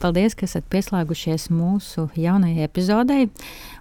Paldies, 0.00 0.32
ka 0.32 0.46
esat 0.46 0.64
pieslēgušies 0.72 1.50
mūsu 1.52 2.06
jaunajai 2.16 2.64
epizodei. 2.64 3.26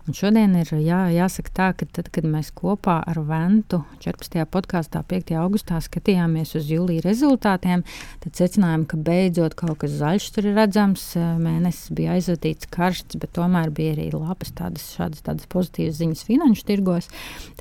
Un 0.04 0.16
šodien 0.18 0.52
ir 0.58 0.68
jā, 0.84 0.98
jāsaka 1.14 1.52
tā, 1.55 1.68
ka 1.80 1.86
tad, 1.95 2.09
kad 2.12 2.26
mēs 2.28 2.50
kopā 2.58 2.98
ar 3.08 3.22
Ventu 3.23 3.84
14. 4.04 4.42
podkāstā 4.52 5.00
5. 5.08 5.32
augustā 5.40 5.80
skatījāmies 5.86 6.52
uz 6.59 6.68
jūlija 6.73 7.05
rezultātiem, 7.05 7.86
tad 8.26 8.36
secinājām, 8.42 8.84
ka 8.90 9.00
beidzot 9.00 9.55
kaut 9.59 9.78
kas 9.86 9.95
zaļš 10.02 10.28
tur 10.36 10.50
ir 10.50 10.59
redzams. 10.59 11.05
Mēnesis 11.40 11.94
bija 11.95 12.18
aizvadīts 12.18 12.67
karsts, 12.73 13.16
bet 13.22 13.31
tomēr 13.38 13.72
bija 13.72 13.95
arī 13.95 14.09
labas 14.12 14.52
tādas, 14.59 14.90
šādas, 14.98 15.23
tādas 15.23 15.48
pozitīvas 15.48 16.02
ziņas 16.02 16.26
finanšu 16.28 16.67
tirgos. 16.67 17.08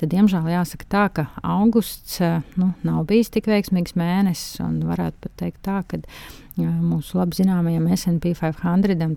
Tad, 0.01 0.11
diemžēl, 0.11 0.51
jāsaka 0.57 0.89
tā, 0.91 1.07
ka 1.15 1.29
augusts 1.45 2.19
nu, 2.59 2.73
nav 2.83 3.05
bijis 3.07 3.31
tik 3.31 3.47
veiksmīgs 3.53 3.95
mēnesis 3.95 4.59
un 4.65 4.81
varētu 4.89 5.27
pat 5.29 5.39
teikt 5.45 5.63
tā, 5.69 5.79
ka 5.87 6.03
mūsu 6.59 7.19
labi 7.19 7.37
zināmajam 7.39 7.87
SP 7.93 8.33
500 8.33 8.48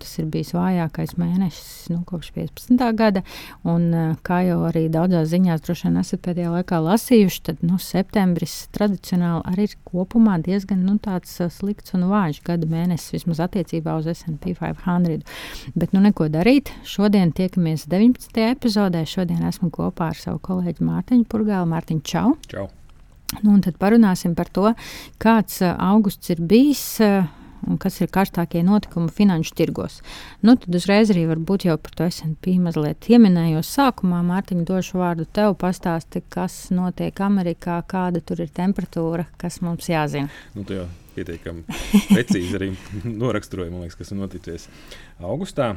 tas 0.00 0.12
ir 0.20 0.27
bijis 0.33 0.52
vājākais 0.56 1.14
mēnesis 1.20 1.91
nu, 1.92 2.02
kopš 2.08 2.33
15. 2.36 2.83
gada. 2.98 3.22
Un, 3.69 3.88
kā 4.27 4.42
jau 4.47 4.61
arī 4.69 4.86
daudzās 4.92 5.30
ziņās 5.33 5.64
droši 5.64 5.88
vien 5.88 6.00
esat 6.02 6.22
pēdējā 6.27 6.52
laikā 6.56 6.80
lasījuši, 6.83 7.41
tad 7.48 7.62
nu, 7.66 7.78
septembris 7.83 8.56
tradicionāli 8.75 9.44
arī 9.53 9.69
ir 9.70 9.77
kopumā 9.88 10.38
diezgan 10.42 10.84
nu, 10.86 10.98
slikts 11.53 11.94
un 11.97 12.06
vājš 12.10 12.42
gada 12.47 12.69
mēnesis 12.69 13.16
vismaz 13.16 13.42
attiecībā 13.47 13.97
uz 13.98 14.10
SP 14.12 14.53
500. 14.58 15.22
Bet 15.78 15.97
nu 15.97 16.03
neko 16.05 16.28
darīt. 16.33 16.72
Šodien 16.88 17.33
tiekamies 17.33 17.86
19. 17.91 18.38
epizodē. 18.53 19.05
Šodien 19.08 19.42
esmu 19.48 19.70
kopā 19.75 20.12
ar 20.12 20.20
savu 20.20 20.42
kolēģi 20.42 20.86
Mārtiņu 20.86 21.28
Purgālu. 21.30 21.70
Mārtiņu, 21.72 22.05
čau! 22.06 22.36
čau. 22.50 22.69
Nu, 23.41 23.56
tad 23.64 23.78
parunāsim 23.80 24.34
par 24.36 24.50
to, 24.53 24.75
kāds 25.22 25.62
augusts 25.64 26.34
ir 26.34 26.42
bijis 26.44 26.84
un 27.67 27.79
kas 27.83 28.01
ir 28.01 28.11
karstākie 28.13 28.63
notikumi 28.67 29.13
finanšu 29.13 29.55
tirgos. 29.59 30.01
Nu, 30.43 30.57
tad 30.61 30.75
uzreiz 30.79 31.13
arī 31.15 31.27
varbūt 31.31 31.67
jau 31.69 31.77
par 31.83 31.95
to 31.99 32.09
SP 32.09 32.57
mazliet 32.63 33.03
pieminējos 33.07 33.71
sākumā. 33.77 34.23
Mārtiņa, 34.27 34.67
došu 34.69 35.01
vārdu 35.03 35.29
tev, 35.29 35.55
pastāsti, 35.61 36.25
kas 36.33 36.65
notiek 36.75 37.23
Amerikā, 37.23 37.81
kāda 37.89 38.23
tur 38.25 38.43
ir 38.45 38.53
temperatūra, 38.55 39.29
kas 39.41 39.61
mums 39.65 39.91
jāzina. 39.93 40.31
Nu, 40.57 40.67
pietiekami 41.17 41.65
precīzi 42.09 42.59
arī 42.59 42.71
noraksturoja, 43.23 43.73
liekas, 43.73 43.99
kas 44.01 44.13
ir 44.13 44.21
noticis 44.23 44.69
augustā. 45.21 45.75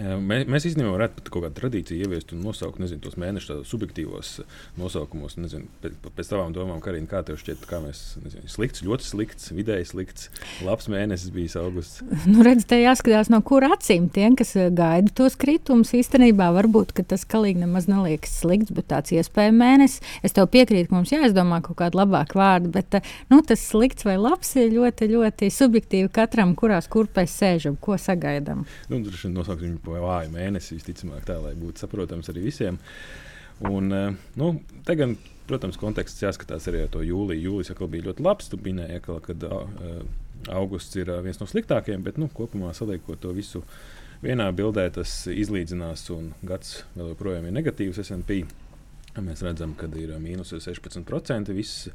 Mēs, 0.00 0.46
mēs 0.48 0.66
īstenībā 0.70 0.92
varētu 0.94 1.16
pat 1.18 1.28
kaut 1.32 1.44
kādu 1.44 1.56
tradīciju 1.58 2.06
ieviest 2.06 2.32
un 2.34 2.42
nosaukt 2.44 2.80
nezinu, 2.80 3.02
tos 3.04 3.16
mēnešu 3.20 3.60
subjektīvos 3.68 4.32
nosaukumos. 4.80 5.36
Nezinu, 5.40 5.68
pēc, 5.82 5.96
pēc 6.16 6.30
tavām 6.30 6.54
domām, 6.56 6.80
Karina, 6.84 7.08
kā 7.10 7.20
tev 7.26 7.38
šķiet, 7.40 7.66
kā 7.68 7.80
mēs 7.84 8.02
nezinu, 8.22 8.48
slikts, 8.50 8.84
ļoti 8.86 9.06
slikts, 9.06 9.50
vidēji 9.56 9.90
slikts, 9.90 10.30
labs 10.66 10.88
mēnesis 10.92 11.32
bijis 11.34 11.56
augusts. 11.60 12.04
Nu, 12.30 12.44
redz, 12.46 12.66
te 12.68 12.78
jāskatās, 12.80 13.30
no 13.32 13.40
kur 13.46 13.64
acīm 13.66 14.08
tiem, 14.12 14.36
kas 14.38 14.54
gaida 14.76 15.12
tos 15.16 15.36
kritumus. 15.40 15.92
Īstenībā 15.96 16.50
varbūt 16.56 16.94
tas 17.10 17.24
kalīgi 17.28 17.64
nemaz 17.64 17.88
neliekas 17.90 18.38
slikts, 18.42 18.72
bet 18.76 18.88
tāds 18.92 19.14
iespējams 19.16 19.60
mēnesis. 19.60 20.04
Es 20.26 20.36
tev 20.36 20.48
piekrītu, 20.52 20.90
ka 20.90 20.98
mums 20.98 21.12
jāizdomā 21.14 21.60
kaut 21.64 21.80
kāda 21.80 22.02
labāka 22.02 22.38
vārda, 22.38 22.72
bet 22.78 23.00
nu, 23.32 23.40
tas 23.46 23.62
slikts 23.72 24.06
vai 24.06 24.16
labs 24.20 24.54
ir 24.60 24.72
ļoti, 24.74 25.10
ļoti 25.14 25.50
subjektīvi 25.54 26.12
katram, 26.14 26.54
kurās 26.58 26.88
kurpēs 26.92 27.36
sēžam, 27.40 27.78
ko 27.80 27.98
sagaidām. 28.00 28.64
Nu, 28.90 29.00
vai 29.92 30.04
vāju 30.04 30.32
mēnesi, 30.34 30.78
visticamāk, 30.78 31.26
tā, 31.28 31.36
lai 31.42 31.52
būtu 31.58 31.84
saprotams 31.84 32.30
arī 32.32 32.46
visiem. 32.48 32.78
Un, 33.68 33.92
eh, 33.92 34.16
nu, 34.40 34.52
te 34.86 34.96
gan, 34.96 35.16
protams, 35.50 35.78
konteksts 35.80 36.22
jāskatās 36.24 36.68
arī 36.70 36.84
ar 36.86 36.92
to 36.94 37.04
jūliju. 37.04 37.44
Jūlijas 37.48 37.74
atkal 37.74 37.90
bija 37.92 38.08
ļoti 38.08 38.24
labs. 38.24 38.48
Tu 38.48 38.60
minēji, 38.62 39.02
ka 39.04 39.18
uh, 39.18 40.04
augusts 40.48 40.96
ir 40.96 41.10
viens 41.24 41.40
no 41.40 41.48
sliktākajiem, 41.50 42.04
bet 42.06 42.20
nu, 42.22 42.30
kopumā 42.32 42.70
saliekot 42.76 43.20
to 43.20 43.34
visu 43.36 43.64
vienā 44.24 44.46
bildē, 44.56 44.86
tas 44.94 45.12
izlīdzinās 45.32 46.06
un 46.14 46.32
gads 46.46 46.84
vēl 46.94 47.12
joprojām 47.14 47.48
ir 47.48 47.56
negatīvs. 47.56 48.02
SP. 48.06 48.44
Mēs 49.18 49.42
redzam, 49.42 49.74
ka 49.74 49.88
ir 49.98 50.14
mīnus 50.22 50.54
16%. 50.54 51.50
Viss, 51.56 51.88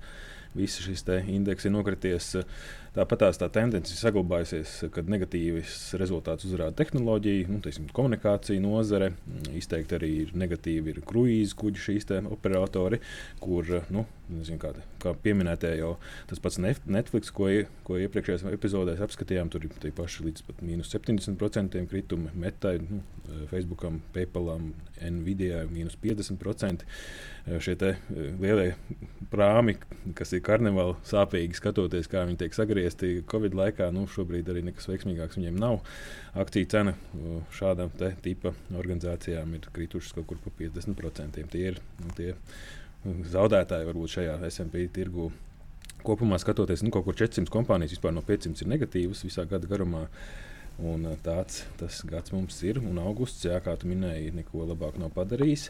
viss 0.56 0.82
šis 0.84 1.06
indeks 1.28 1.68
ir 1.68 1.76
nokrities. 1.76 2.34
Uh, 2.40 2.86
Tāpat 2.96 3.26
tās 3.26 3.36
tā 3.36 3.50
tendence 3.52 3.92
ir 3.92 4.00
saglabājusies, 4.00 4.86
kad 4.96 5.10
negatīvs 5.12 5.98
rezultāts 6.00 6.46
uzrāda 6.48 6.78
tehnoloģija, 6.80 7.50
nu, 7.52 7.58
teiksim, 7.64 7.90
komunikācija 7.92 8.62
nozare. 8.64 9.10
Izteikti 9.52 9.98
arī 9.98 10.12
ir 10.22 10.32
negatīvi 10.40 10.94
ir 10.94 11.02
kruīzu 11.04 11.58
kuģi 11.60 11.84
šīs 11.90 12.08
operatori, 12.32 13.02
kur, 13.44 13.68
nu, 13.92 14.06
nezinu, 14.30 14.62
kā, 14.64 14.72
kā 15.04 15.12
pieminētē 15.26 15.74
jau 15.76 15.98
tas 16.30 16.40
pats 16.40 16.62
Netflix, 16.64 17.34
ko, 17.36 17.50
ko 17.84 18.00
iepriekšējās 18.00 18.48
epizodēs 18.56 19.04
apskatījām, 19.04 19.52
tur 19.52 19.68
ir 19.68 19.92
paši 20.00 20.30
līdz 20.30 20.48
pat 20.48 20.64
mīnus 20.64 20.96
70% 20.96 21.84
kritumi. 21.92 22.32
Metai, 22.46 22.78
nu, 22.80 23.02
Facebookam, 23.52 24.00
PayPalam, 24.16 24.72
Nvidia 25.04 25.66
mīnus 25.68 26.00
50%. 26.00 26.88
Šie 27.60 27.76
lielie 28.40 28.72
prāmi, 29.36 29.76
kas 30.18 30.34
ir 30.36 30.44
karnevāli 30.46 30.96
sāpīgi 31.08 31.58
skatoties, 31.58 32.10
kā 32.12 32.26
viņi 32.28 32.40
tiek 32.44 32.56
sagriezti 32.58 33.12
Covid 33.32 33.56
laikā. 33.58 33.90
Nu, 33.96 34.06
šobrīd 34.12 34.50
arī 34.52 34.66
nekas 34.68 34.90
veiksmīgāks 34.92 35.40
viņiem 35.40 35.58
nav. 35.62 35.80
Akciju 36.38 36.70
cena 36.72 36.96
šādam 37.56 37.94
tipa 38.26 38.54
organizācijām 38.76 39.56
ir 39.58 39.70
kritušas 39.76 40.16
kaut 40.18 40.30
kur 40.30 40.42
pa 40.44 40.54
50%. 40.62 41.42
Tie 41.52 41.66
ir 41.72 41.82
nu, 42.04 42.14
tie 42.18 42.34
zaudētāji 43.34 43.90
varbūt 43.90 44.18
šajā 44.18 44.40
SP 44.52 44.88
tirgu. 44.94 45.32
Kopumā 46.06 46.38
skatoties, 46.38 46.84
nu, 46.86 46.92
kaut 46.94 47.08
kur 47.08 47.18
400 47.18 47.50
kompānijas 47.50 47.96
vispār 47.96 48.14
no 48.14 48.22
500 48.26 48.62
ir 48.62 48.70
negatīvas 48.76 49.24
visā 49.26 49.48
gada 49.50 49.66
garumā. 49.70 50.04
Un 50.84 51.06
tāds 51.24 51.62
tas 51.80 52.02
gads 52.03 52.34
mums 52.36 52.58
ir. 52.68 52.81
Un 52.84 53.00
augusts, 53.00 53.46
jā, 53.47 53.56
kā 53.63 53.78
tu 53.80 53.88
minēji, 53.88 54.34
neko 54.36 54.66
labāk 54.68 54.97
nav 55.00 55.13
padarījis. 55.16 55.69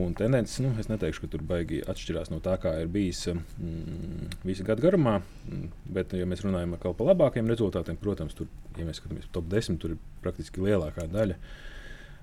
Un 0.00 0.14
tendences, 0.16 0.62
nu, 0.64 0.70
es 0.80 0.88
neteikšu, 0.88 1.24
ka 1.24 1.32
tur 1.34 1.44
baigi 1.50 1.82
atšķirās 1.84 2.32
no 2.32 2.40
tā, 2.44 2.56
kā 2.62 2.72
ir 2.80 2.88
bijis 2.92 3.26
mm, 3.34 4.38
visu 4.48 4.64
gadu 4.64 4.86
garumā. 4.86 5.18
Mm, 5.48 5.68
bet, 5.98 6.16
ja 6.16 6.28
mēs 6.28 6.44
runājam 6.46 6.78
par 6.80 7.10
labākiem 7.10 7.50
rezultātiem, 7.52 8.00
protams, 8.00 8.36
tur, 8.38 8.48
ja 8.78 8.88
mēs 8.88 9.02
skatāmies 9.02 9.28
top 9.34 9.50
10, 9.52 9.80
tur 9.82 9.96
ir 9.96 10.00
praktiski 10.24 10.64
lielākā 10.64 11.04
daļa. 11.12 11.36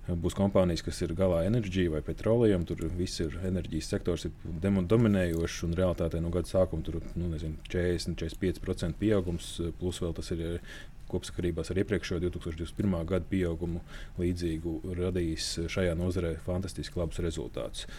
Būs 0.05 0.35
kompānijas, 0.37 0.83
kas 0.85 0.99
ir 1.01 1.15
galā 1.17 1.39
enerģija 1.47 1.95
vai 1.95 2.01
petrolejam. 2.05 2.65
Tur 2.69 2.83
viss 2.93 3.23
ir 3.23 3.39
enerģijas 3.47 3.87
sektors, 3.89 4.27
ir 4.27 4.33
dominējošs. 4.61 5.63
Un 5.65 5.73
realitātē 5.77 6.21
no 6.21 6.29
gada 6.33 6.49
sākuma 6.49 6.85
tur 6.85 6.99
nu, 7.17 7.29
nezinu, 7.31 7.57
40-45% 7.73 8.99
pieaugums. 9.01 9.55
Plus 9.79 10.01
vēl 10.03 10.13
tas 10.13 10.29
ir 10.35 10.61
kopsakarībās 11.09 11.71
ar 11.71 11.81
iepriekšējo 11.81 12.21
2021. 12.27 12.95
gada 13.09 13.25
pieaugumu 13.29 13.81
līdzīgu 14.21 14.77
radījis 14.99 15.49
šajā 15.73 15.97
nozarē 15.97 16.35
fantastiski 16.45 17.01
labus 17.01 17.21
rezultātus. 17.25 17.89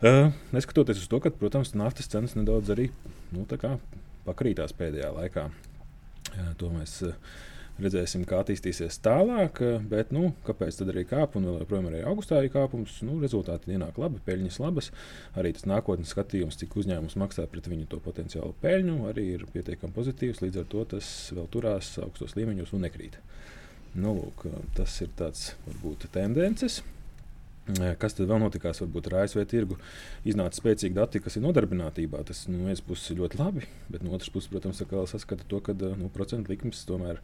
Uh, 0.00 0.30
neskatoties 0.54 1.02
uz 1.02 1.10
to, 1.12 1.18
ka, 1.20 1.32
protams, 1.34 1.74
naftas 1.76 2.08
cenas 2.08 2.32
nedaudz 2.38 2.70
arī 2.72 2.88
nu, 3.34 3.44
pakrītās 4.24 4.72
pēdējā 4.78 5.10
laikā. 5.18 5.50
Uh, 6.30 6.52
to 6.56 6.70
mēs 6.72 6.94
uh, 7.04 7.18
Redzēsim, 7.80 8.26
kā 8.28 8.42
attīstīsies 8.42 8.98
tālāk. 9.00 9.62
Bet, 9.88 10.10
nu, 10.12 10.34
kāpēc 10.44 10.76
tad 10.80 10.90
arī 10.92 11.06
kāp 11.08 11.38
un 11.38 11.48
vēl 11.48 11.62
joprojām 11.62 11.88
arī 11.88 12.02
augustā 12.04 12.42
ir 12.44 12.52
kāpums? 12.52 12.98
Nu, 13.06 13.16
rezultāti 13.22 13.72
ienāk 13.72 13.96
labi, 14.00 14.20
peļņas 14.26 14.60
labas. 14.60 14.90
Arī 15.40 15.54
tas 15.56 15.64
nākotnes 15.70 16.12
skatījums, 16.12 16.60
cik 16.60 16.76
uzņēmums 16.82 17.16
maksā 17.20 17.46
pret 17.48 17.70
viņu 17.72 17.88
to 17.90 18.02
potenciālu 18.04 18.52
peļņu, 18.60 18.98
arī 19.08 19.26
ir 19.38 19.48
pietiekami 19.54 19.96
pozitīvs. 19.96 20.44
Līdz 20.44 20.60
ar 20.60 20.70
to 20.74 20.86
tas 20.92 21.10
vēl 21.36 21.48
turās 21.56 21.94
augstos 22.04 22.36
līmeņos 22.36 22.76
un 22.76 22.84
nekrīt. 22.84 23.20
Nu, 23.96 24.12
lūk, 24.18 24.44
tas 24.76 25.00
ir 25.02 25.14
tāds 25.18 25.54
varbūt 25.64 26.10
tendences. 26.14 26.82
Kas 28.00 28.16
tad 28.16 28.26
vēl 28.30 28.40
notikās? 28.42 28.80
Varbūt 28.82 29.10
ar 29.10 29.20
ASV 29.22 29.44
tirgu 29.50 29.76
iznāca 30.26 30.58
spēcīgi 30.58 30.96
dati, 30.96 31.20
kas 31.22 31.36
ir 31.36 31.44
nodarbinātībā. 31.44 32.22
Tas 32.26 32.46
no 32.50 32.64
vienas 32.64 32.82
puses 32.84 33.12
ir 33.12 33.20
ļoti 33.20 33.38
labi, 33.40 33.66
bet 33.92 34.04
no 34.04 34.14
otras 34.16 34.32
puses, 34.32 34.50
protams, 34.50 34.80
saskata 35.10 35.46
to, 35.48 35.60
ka 35.64 35.74
nu, 35.76 36.08
procentu 36.12 36.50
likmes 36.52 36.82
tomēr 36.88 37.20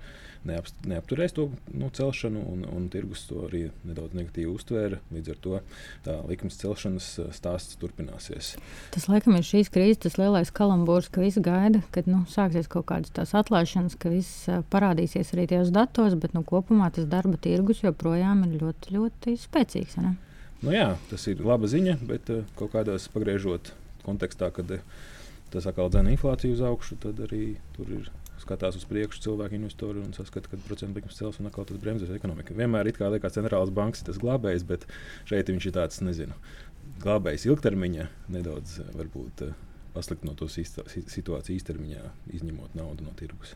neap, 0.46 0.68
neapturēs 0.86 1.34
to 1.36 1.48
nu, 1.72 1.90
celšanu, 1.94 2.42
un, 2.52 2.66
un 2.68 2.88
tirgus 2.92 3.24
to 3.30 3.46
arī 3.48 3.66
nedaudz 3.86 4.14
negatīvi 4.18 4.52
uztvēra. 4.52 5.00
Līdz 5.14 5.32
ar 5.32 5.40
to 5.46 5.62
tā 6.06 6.18
likmes 6.28 6.60
celšanas 6.60 7.08
stāsts 7.36 7.80
turpināsies. 7.80 8.54
Tas 8.94 9.08
laikam 9.10 9.38
ir 9.38 9.46
šīs 9.46 9.72
krīzes 9.72 10.04
tas 10.06 10.18
lielais 10.20 10.52
kalambūrs, 10.54 11.10
ka 11.12 11.24
visi 11.24 11.42
gaida, 11.44 11.82
kad 11.96 12.10
nu, 12.10 12.22
sāksies 12.30 12.70
kaut 12.70 12.86
kādas 12.92 13.14
tās 13.16 13.34
atlaišanas, 13.38 13.98
ka 13.98 14.12
viss 14.12 14.46
parādīsies 14.72 15.34
arī 15.34 15.48
tajos 15.50 15.74
datos, 15.74 16.14
bet 16.20 16.36
nu, 16.36 16.44
kopumā 16.46 16.92
tas 16.94 17.08
darba 17.10 17.40
tirgus 17.40 17.82
joprojām 17.82 18.46
ir 18.46 18.60
ļoti, 18.62 18.94
ļoti 18.96 19.36
spēcīgs. 19.42 19.98
Ne? 20.04 20.14
Nu, 20.62 20.72
jā, 20.72 20.94
tas 21.10 21.26
ir 21.28 21.42
laba 21.44 21.68
ziņa, 21.68 21.98
bet 22.08 22.30
uh, 22.32 22.46
kaut 22.56 22.72
kādos 22.72 23.10
pagriežot 23.12 23.74
kontekstā, 24.06 24.48
kad 24.56 24.70
uh, 24.78 24.84
tas 25.52 25.66
atkal 25.68 25.90
dzēna 25.92 26.14
inflāciju 26.14 26.56
uz 26.56 26.62
augšu, 26.64 26.96
tad 27.02 27.20
arī 27.26 27.56
tur 27.76 27.90
ir 27.92 28.08
skatās 28.40 28.76
uz 28.78 28.84
priekšu 28.88 29.22
cilvēku 29.24 29.56
investori 29.58 30.02
un 30.02 30.14
saskata, 30.16 30.50
ka 30.50 30.60
procentu 30.66 31.00
likums 31.00 31.18
cels 31.18 31.40
un 31.40 31.50
atkal 31.50 31.66
tas 31.68 31.80
bremzēs 31.82 32.12
ekonomiku. 32.16 32.56
Vienmēr 32.56 32.90
ir 32.90 32.96
kā 32.96 33.08
liekas, 33.12 33.36
centrālās 33.36 33.72
bankas 33.74 34.04
tas 34.06 34.20
glābējs, 34.22 34.66
bet 34.68 34.86
šeit 35.28 35.50
viņš 35.52 35.68
ir 35.68 35.76
tāds, 35.76 36.02
nezinu, 36.04 36.36
glābējs 37.04 37.46
ilgtermiņā, 37.48 38.08
nedaudz 38.36 38.78
varbūt 38.96 39.46
pasliktinot 39.96 40.40
to 40.40 40.48
situāciju 40.52 41.56
īstermiņā, 41.56 42.10
izņemot 42.36 42.76
naudu 42.76 43.06
no 43.06 43.14
tirgus. 43.16 43.54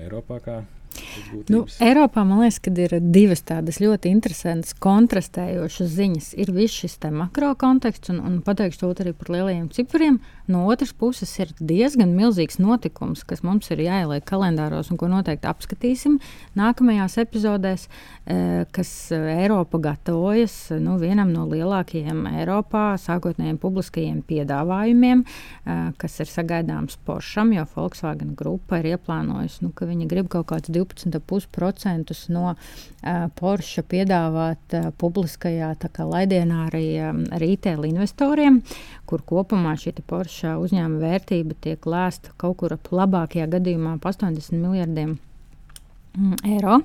Eiropā 0.00 0.40
kā 0.44 0.58
Nu, 1.50 1.64
Eiropā 1.82 2.22
man 2.26 2.42
liekas, 2.44 2.60
ka 2.62 2.72
ir 2.84 2.96
divas 3.02 3.42
tādas 3.46 3.80
ļoti 3.82 4.10
interesantas, 4.12 4.74
kontrastējošas 4.82 5.90
ziņas. 5.96 6.30
Ir 6.40 6.52
viss 6.54 6.84
šis 6.84 6.98
makro 7.12 7.52
konteksts, 7.58 8.12
un, 8.12 8.20
un 8.24 8.38
pateikšu 8.44 8.80
to 8.80 8.92
arī 9.04 9.12
par 9.16 9.32
lielajiem 9.34 9.68
cipriem. 9.74 10.20
No 10.46 10.66
otras 10.68 10.92
puses, 10.92 11.30
ir 11.40 11.52
diezgan 11.58 12.12
milzīgs 12.16 12.58
notikums, 12.60 13.24
kas 13.24 13.42
mums 13.44 13.70
ir 13.72 13.80
jāieliek 13.84 14.24
kalendāros 14.28 14.90
un 14.92 14.98
ko 15.00 15.08
noteikti 15.08 15.48
apskatīsim 15.48 16.18
nākamajās 16.58 17.16
epizodēs, 17.22 17.86
eh, 18.26 18.64
kas 18.74 18.90
Eiropa 19.12 19.80
gatavojas 19.80 20.54
nu, 20.84 20.98
vienam 21.00 21.32
no 21.32 21.46
lielākajiem 21.48 22.26
Eiropā 22.42 22.84
sākotnējiem 23.00 23.58
publiskajiem 23.62 24.20
piedāvājumiem, 24.28 25.24
eh, 25.24 25.92
kas 25.98 26.20
ir 26.20 26.26
sagaidāms 26.26 26.98
Poršam, 27.04 27.54
jo 27.56 27.64
Volkswagen 27.74 28.34
grupa 28.36 28.78
ir 28.82 28.96
ieplānojusi, 28.96 29.62
nu, 29.62 29.72
ka 29.72 29.88
viņi 29.88 30.08
grib 30.08 30.28
kaut 30.28 30.46
kāds 30.52 30.68
20 30.68 30.83
12,5% 30.84 32.16
no 32.34 32.46
uh, 32.52 33.26
Porsche 33.38 33.84
piedāvāt 33.88 34.78
uh, 34.78 34.88
publiskajā 35.00 35.74
laidienā 36.14 36.66
arī 36.68 36.86
um, 37.02 37.24
retail 37.40 37.86
investoriem, 37.88 38.62
kur 39.06 39.24
kopumā 39.26 39.76
šī 39.80 39.96
Porsche 40.06 40.56
uzņēmuma 40.60 41.02
vērtība 41.04 41.58
tiek 41.60 41.86
lēsta 41.86 42.34
kaut 42.36 42.58
kur 42.62 42.74
ap 42.76 42.90
labākajā 42.92 43.50
gadījumā 43.58 43.98
80 44.02 44.58
miljardiem 44.58 45.16
eiro 45.16 45.33
eiro. 46.46 46.78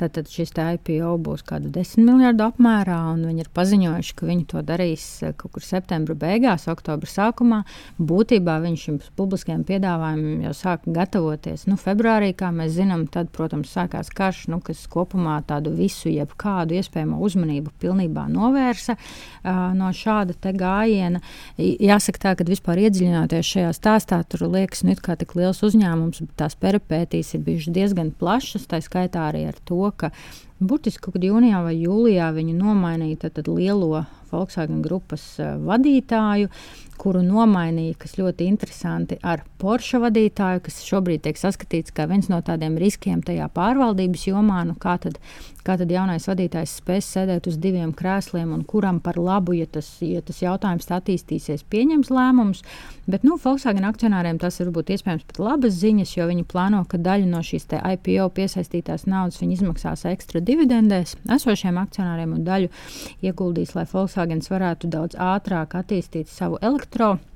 Tātad 0.00 0.28
šis 0.32 0.52
IPO 0.56 1.12
būs 1.20 1.42
kāda 1.46 1.68
10 1.72 2.04
miljardu 2.06 2.46
apmērā, 2.46 2.98
un 3.12 3.24
viņi 3.28 3.44
ir 3.44 3.50
paziņojuši, 3.56 4.14
ka 4.16 4.28
viņi 4.28 4.46
to 4.48 4.62
darīs 4.66 5.04
eh, 5.22 5.34
kaut 5.36 5.54
kur 5.56 5.64
septembra 5.64 6.16
beigās, 6.18 6.66
oktobra 6.70 7.08
sākumā. 7.10 7.60
Būtībā 7.98 8.56
viņš 8.64 8.86
šim 8.86 8.98
publiskajam 9.18 9.64
piedāvājumam 9.68 10.46
jau 10.46 10.54
sāka 10.56 10.94
gatavoties. 10.96 11.66
Nu, 11.68 11.76
februārī, 11.80 12.32
kā 12.36 12.48
mēs 12.54 12.72
zinām, 12.78 13.06
tad, 13.12 13.30
protams, 13.34 13.72
sākās 13.74 14.12
karš, 14.16 14.46
nu, 14.52 14.60
kas 14.64 14.86
kopumā 14.90 15.40
tādu 15.48 15.74
visu, 15.76 16.08
jebkādu 16.12 16.78
iespējamo 16.80 17.20
uzmanību 17.20 17.74
pilnībā 17.82 18.26
novērsa 18.32 18.96
uh, 18.96 19.70
no 19.76 19.90
šāda 19.96 20.36
gājiena. 20.56 21.20
Jāsaka 21.60 22.22
tā, 22.22 22.34
ka 22.38 22.46
vispār 22.48 22.80
iedziļināties 22.86 23.52
šajā 23.54 23.74
stāstā, 23.76 24.22
tur 24.28 24.46
liekas, 24.50 24.82
nu, 24.86 24.96
kā 25.00 25.16
tik 25.20 25.36
liels 25.38 25.62
uzņēmums, 25.66 26.22
bet 26.24 26.34
tās 26.44 26.56
peripētīs 26.60 27.34
ir 27.36 27.44
bijušas 27.46 27.76
diezgan 27.76 28.12
plašas 28.16 28.69
tā 28.70 28.80
skaitā 28.84 29.26
arī 29.30 29.46
ar 29.50 29.58
to, 29.66 29.82
ka 29.96 30.12
burtiski 30.60 31.02
kaut 31.04 31.16
kad 31.16 31.24
jūnijā 31.24 31.62
vai 31.64 31.76
jūlijā 31.78 32.30
viņi 32.36 32.56
nomainīja 32.58 33.24
tad, 33.24 33.38
tad 33.38 33.50
lielo 33.52 34.04
Volkswagen 34.30 34.82
grupas 34.84 35.24
vadītāju, 35.40 36.50
kuru 37.00 37.22
nomainīja, 37.24 37.96
kas 37.98 38.14
ļoti 38.20 38.46
interesanti, 38.46 39.18
ar 39.26 39.42
Porsche 39.58 39.98
vadītāju, 40.02 40.62
kas 40.66 40.82
šobrīd 40.86 41.24
tiek 41.24 41.40
saskatīts 41.40 41.94
kā 41.96 42.06
viens 42.10 42.28
no 42.30 42.38
tādiem 42.44 42.76
riskiem 42.78 43.24
tajā 43.26 43.48
pārvaldības 43.56 44.28
jomā. 44.28 44.62
Nu, 44.68 44.76
kā, 44.78 44.98
tad, 45.02 45.18
kā 45.66 45.76
tad 45.80 45.92
jaunais 45.92 46.26
vadītājs 46.28 46.78
spēs 46.80 47.10
sēdēt 47.14 47.48
uz 47.50 47.58
diviem 47.60 47.92
krēsliem 47.96 48.52
un 48.56 48.64
kuram 48.68 49.00
par 49.04 49.18
labu, 49.20 49.54
ja 49.58 49.68
tas, 49.70 49.88
ja 50.04 50.22
tas 50.24 50.40
jautājums 50.42 50.90
attīstīsies, 50.90 51.66
pieņems 51.70 52.10
lēmumus. 52.10 52.64
Bet 53.10 53.24
nu, 53.26 53.38
Volkswagen 53.42 53.86
akcionāriem 53.88 54.38
tas 54.40 54.60
var 54.62 54.72
būt 54.74 54.92
iespējams 54.96 55.26
pat 55.30 55.40
labas 55.42 55.78
ziņas, 55.80 56.16
jo 56.16 56.28
viņi 56.30 56.46
plāno, 56.50 56.82
ka 56.88 57.00
daļu 57.00 57.30
no 57.30 57.42
šīs 57.46 57.68
IPO 57.70 58.28
piesaistītās 58.36 59.06
naudas 59.10 59.40
viņi 59.42 59.58
izmaksās 59.60 60.06
ekstra 60.10 60.42
dividendēs 60.44 61.16
esošiem 61.36 61.78
akcionāriem 61.80 62.36
un 62.38 62.44
daļu 62.46 62.70
ieguldīs, 63.26 63.74
lai 63.78 63.86
Volkswagen 63.90 64.42
varētu 64.50 64.90
daudz 64.90 65.18
ātrāk 65.20 65.76
attīstīt 65.78 66.30
savu 66.30 66.58
elektroniku 66.60 66.80
elektro 66.80 67.29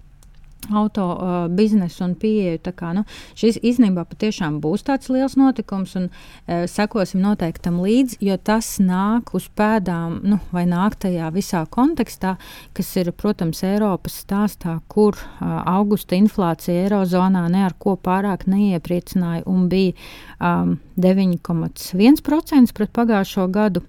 auto 0.73 1.07
uh, 1.15 1.33
biznesu 1.53 2.05
un 2.07 2.15
pieeju. 2.19 2.61
Kā, 2.75 2.93
nu, 2.97 3.05
šis 3.39 3.59
īstenībā 3.63 4.07
patiešām 4.09 4.59
būs 4.65 4.87
tāds 4.87 5.11
liels 5.13 5.37
notikums, 5.39 5.95
un 5.99 6.09
uh, 6.09 6.65
sekosim 6.71 7.23
noteikti 7.25 7.67
tam 7.69 7.81
līdzi, 7.85 8.19
jo 8.25 8.37
tas 8.41 8.77
nāk 8.83 9.35
uz 9.37 9.49
pēdām, 9.57 10.21
nu, 10.25 10.41
vai 10.55 10.65
nāk 10.71 10.97
tajā 11.05 11.31
visā 11.35 11.65
kontekstā, 11.71 12.37
kas 12.77 12.93
ir, 13.01 13.13
protams, 13.13 13.63
Eiropas 13.67 14.21
stāstā, 14.25 14.79
kur 14.89 15.19
uh, 15.19 15.61
augusta 15.75 16.19
inflācija 16.19 16.87
Eirozonā 16.87 17.47
ne 17.53 17.65
ar 17.67 17.77
ko 17.79 17.97
pārāk 18.01 18.47
neiepriecināja 18.51 19.45
un 19.51 19.69
bija 19.73 19.95
um, 20.41 20.79
9,1% 20.97 22.73
pret 22.75 22.93
pagājušo 22.95 23.49
gadu. 23.51 23.83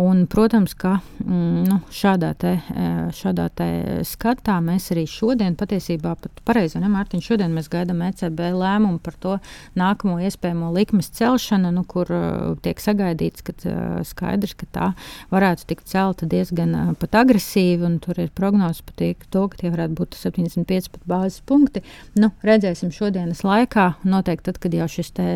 Un, 0.00 0.22
protams, 0.30 0.72
ka 0.78 1.00
mm, 1.18 1.64
nu, 1.66 1.76
šādā, 1.92 2.30
te, 2.38 2.52
uh, 2.72 3.10
šādā 3.14 3.48
te 3.58 3.66
skatā 4.06 4.60
mēs 4.62 4.86
arī 4.94 5.02
šodien 5.10 5.56
patiesībā 5.58 6.14
pat 6.22 6.42
pareizi, 6.46 6.78
ne 6.80 6.88
Mārtiņ, 6.90 7.22
šodien 7.26 7.52
mēs 7.54 7.68
gaidām 7.72 8.00
ECB 8.06 8.52
lēmumu 8.54 9.00
par 9.02 9.18
to 9.20 9.34
nākamo 9.78 10.20
iespējamo 10.22 10.70
likmes 10.76 11.10
celšanu, 11.18 11.72
nu, 11.74 11.82
kur 11.90 12.10
uh, 12.14 12.54
tiek 12.62 12.80
sagaidīts, 12.82 13.44
ka 13.46 13.56
uh, 13.66 13.98
skaidrs, 14.06 14.54
ka 14.62 14.70
tā 14.70 14.88
varētu 15.34 15.66
tikt 15.72 15.90
celta 15.90 16.28
diezgan 16.30 16.94
pat 17.00 17.18
agresīvi, 17.24 17.82
un 17.90 17.98
tur 18.02 18.22
ir 18.22 18.30
prognozes 18.34 18.86
par 18.86 18.94
to, 19.02 19.44
ka 19.50 19.60
tie 19.60 19.74
varētu 19.74 19.98
būt 19.98 20.18
75 20.22 20.90
pat 20.94 21.06
bāzes 21.10 21.42
punkti. 21.46 21.82
Nu, 22.14 22.30
redzēsim 22.46 22.94
šodienas 22.94 23.42
laikā, 23.46 23.90
noteikti 24.06 24.48
tad, 24.48 24.62
kad 24.62 24.78
jau 24.78 24.88
šis 24.90 25.12
te 25.18 25.28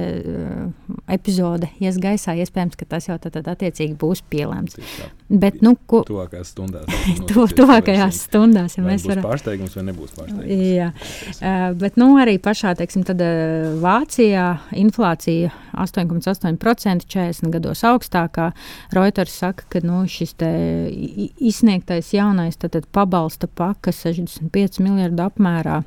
epizode 1.10 1.68
ies 1.82 1.98
gaisā, 2.00 2.34
iespējams, 2.40 2.78
ka 2.80 2.86
tas 2.88 3.08
jau 3.08 3.16
tad, 3.20 3.34
tad 3.36 3.48
attiecīgi 3.54 3.96
būs 4.00 4.22
pielēmts. 4.32 4.78
Bet, 5.28 5.60
nu, 5.64 5.74
ko... 5.90 6.02
Tuvākajās 6.10 6.52
stundās. 6.54 6.88
tu, 7.30 7.46
tuvākajās 7.58 8.20
stundās, 8.28 8.76
ja 8.78 8.84
mēs 8.84 9.06
varam. 9.08 9.24
Pārsteigums 9.26 9.76
vai 9.78 9.86
nebūs 9.88 10.14
pārsteigums? 10.16 10.50
Jā, 10.74 10.90
uh, 11.38 11.66
bet 11.80 11.98
nu, 12.00 12.10
arī 12.22 12.36
pašā 12.42 12.74
teiksim, 12.78 13.06
tad, 13.08 13.22
uh, 13.24 13.72
Vācijā 13.84 14.48
inflācija 14.80 15.52
8,8% 15.84 17.08
40 17.08 17.54
gados 17.54 17.84
augstākā. 17.86 18.50
Reuters 18.94 19.38
saka, 19.44 19.66
ka 19.72 19.82
nu, 19.84 20.04
šis 20.10 20.36
izsniegtais 21.38 22.12
jaunais 22.14 22.60
tad, 22.60 22.76
tad 22.76 22.86
pabalsta 22.94 23.48
paka 23.50 23.94
65 23.94 24.82
miljardu 24.84 25.26
apmērā 25.26 25.82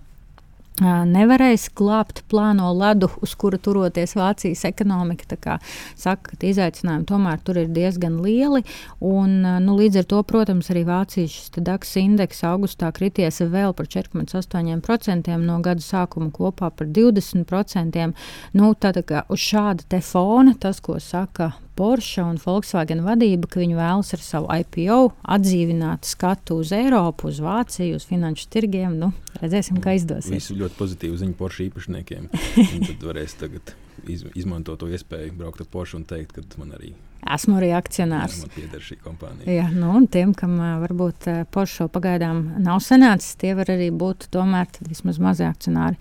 nevarēs 0.82 1.68
glābt 1.78 2.22
plāno 2.30 2.70
ledu, 2.78 3.10
uz 3.24 3.34
kura 3.40 3.58
turoties 3.58 4.16
Vācijas 4.18 4.64
ekonomika. 4.70 5.58
Saka, 5.98 6.36
ka 6.38 6.48
izaicinājumi 6.48 7.08
tomēr 7.10 7.42
tur 7.44 7.58
ir 7.62 7.72
diezgan 7.74 8.20
lieli. 8.22 8.64
Un, 9.02 9.42
nu, 9.42 9.78
līdz 9.80 10.04
ar 10.04 10.10
to, 10.14 10.22
protams, 10.28 10.70
arī 10.74 10.86
Vācijas 10.88 11.52
DAX 11.58 11.96
indeks 12.02 12.44
augustā 12.48 12.92
krities 12.94 13.42
vēl 13.42 13.74
par 13.78 13.90
4,8% 13.90 15.38
no 15.44 15.60
gada 15.66 15.84
sākuma 15.84 16.32
kopā 16.32 16.70
par 16.70 16.88
20%. 16.88 18.10
Nu, 18.54 18.74
tad, 18.78 19.02
uz 19.30 19.48
šāda 19.50 20.02
fona 20.06 20.54
tas, 20.60 20.82
ko 20.84 21.00
saka 21.02 21.54
Porsche 21.78 22.26
un 22.26 22.40
Volkswagen 22.42 23.04
vadība, 23.06 23.50
ka 23.52 23.62
viņi 23.62 23.78
vēlas 23.78 24.14
ar 24.18 24.24
savu 24.26 24.50
IPO 24.64 25.00
atdzīvināt 25.38 26.10
skatu 26.10 26.62
uz 26.64 26.74
Eiropu, 26.76 27.30
uz 27.32 27.42
Vāciju, 27.44 28.00
uz 28.00 28.08
finanšu 28.10 28.50
tirgiem. 28.54 28.98
Nu, 28.98 29.12
redzēsim, 29.42 29.82
kā 29.84 29.98
izdosies. 30.00 30.34
Visu 30.34 30.58
ļoti 30.58 30.80
pozitīvu 30.80 31.20
ziņu 31.22 31.38
Porsche 31.38 31.68
īpašniekiem. 31.70 32.32
tad 32.90 33.12
varēs 33.12 33.38
tagad 33.38 33.78
iz, 34.06 34.26
izmantot 34.36 34.80
to 34.82 34.90
iespēju 34.92 35.36
braukt 35.38 35.64
ar 35.64 35.70
Porsche 35.72 36.00
un 36.00 36.08
teikt, 36.08 36.38
ka 36.38 36.62
man 36.62 36.76
arī 36.78 36.94
Esmu 37.26 37.58
arī 37.58 37.72
akcionārs. 37.76 38.38
Jā, 38.38 38.46
man 38.46 38.54
pieder 38.54 38.84
šī 38.84 38.98
kompānija. 39.02 39.48
Jā, 39.50 39.66
nu, 39.74 39.90
un 40.00 40.06
tiem, 40.12 40.32
kam 40.38 40.54
uh, 40.62 40.76
varbūt 40.84 41.28
uh, 41.28 41.40
Porsche 41.52 41.88
pagaidām 41.92 42.44
nav 42.64 42.80
sanācis, 42.86 43.36
tie 43.42 43.52
var 43.58 43.72
arī 43.74 43.90
būt 43.92 44.30
tomēr 44.34 44.70
vismaz 44.88 45.20
mazi 45.24 45.44
akcionāri. 45.48 45.98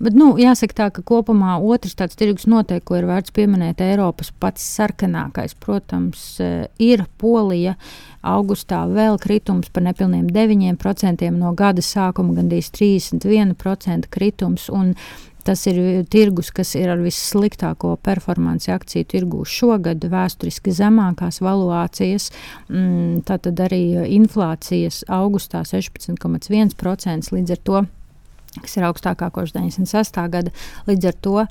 Bet, 0.00 0.16
nu, 0.16 0.32
jāsaka 0.40 0.78
tā, 0.78 0.88
ka 0.94 1.04
kopumā 1.06 1.58
otrs 1.58 1.98
tāds 1.98 2.18
tirgus 2.18 2.46
noteikti, 2.50 2.86
ko 2.88 3.00
ir 3.00 3.08
vērts 3.10 3.34
pieminēt, 3.36 3.82
Eiropas 3.84 4.32
pats 4.40 4.64
sarkanākais, 4.78 5.56
protams, 5.60 6.22
uh, 6.44 6.64
ir 6.80 7.04
Polija. 7.20 7.76
Augustā 8.20 8.82
vēl 8.84 9.16
kritums 9.16 9.70
par 9.72 9.86
nepilniem 9.86 10.26
9% 10.28 11.30
no 11.32 11.54
gada 11.56 11.80
sākuma, 11.84 12.34
gandrīz 12.36 12.68
31% 12.76 14.10
kritums. 14.12 14.68
Un, 14.68 14.92
Tas 15.44 15.62
ir 15.70 15.78
tirgus, 16.12 16.50
kas 16.54 16.74
ir 16.78 16.90
ar 16.92 17.00
vissliktāko 17.04 17.94
performanci 18.04 18.72
akciju 18.74 19.08
tirgū 19.10 19.44
šogad, 19.48 20.04
vēsturiski 20.12 20.74
zemākās 20.76 21.40
valuācijas. 21.44 22.30
Mm, 22.68 23.22
tātad 23.28 23.62
arī 23.64 23.82
inflācijas 24.16 25.04
augustā 25.08 25.64
16,1% 25.68 27.34
līdz 27.36 27.56
ar 27.56 27.64
to 27.64 27.82
kas 28.58 28.76
ir 28.78 28.86
augstākā 28.88 29.30
kopš 29.34 29.54
96. 29.56 30.20
gada. 30.32 30.52
Līdz 30.88 31.10
ar 31.10 31.18
to 31.24 31.34
uh, 31.42 31.50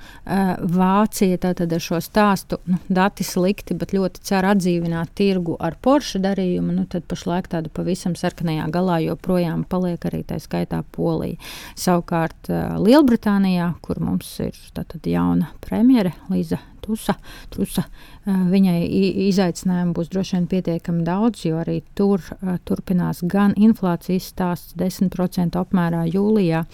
Vācija 0.79 1.39
tātad 1.46 1.74
ar 1.75 1.84
šo 1.84 2.01
stāstu, 2.03 2.60
nu, 2.70 2.79
dati 2.91 3.25
slikti, 3.27 3.77
bet 3.79 3.94
ļoti 3.96 4.24
cer 4.29 4.48
atdzīvināt 4.51 5.13
tirgu 5.20 5.58
ar 5.60 5.77
Porsche 5.82 6.22
darījumu. 6.24 6.75
Nu, 6.75 6.88
tad 6.89 7.08
pašlaik 7.10 7.50
tāda 7.51 7.72
pavisam 7.74 8.18
sarkanajā 8.20 8.68
galā 8.74 9.00
joprojām 9.08 9.65
paliek 9.70 10.10
arī 10.10 10.24
tā 10.27 10.39
skaitā 10.44 10.82
Polija. 10.96 11.39
Savukārt 11.79 12.51
uh, 12.51 12.75
Lielbritānijā, 12.82 13.74
kur 13.86 14.01
mums 14.03 14.32
ir 14.44 14.58
tātad 14.75 15.08
jauna 15.08 15.53
premjere 15.63 16.15
Līza 16.32 16.60
Tusa, 16.89 17.15
Tusa 17.53 17.86
Viņai 18.27 18.84
izaicinājumu 19.29 19.93
būs 19.96 20.10
droši 20.12 20.36
vien 20.36 20.48
pietiekami 20.51 21.05
daudz, 21.08 21.46
jo 21.48 21.58
arī 21.62 21.79
tur 21.98 22.22
turpinās 22.67 23.22
gan 23.31 23.55
inflācijas 23.58 24.27
stāsts 24.34 24.75
10% 24.77 25.55
apmērā 25.58 26.03
jūlijā, 26.12 26.65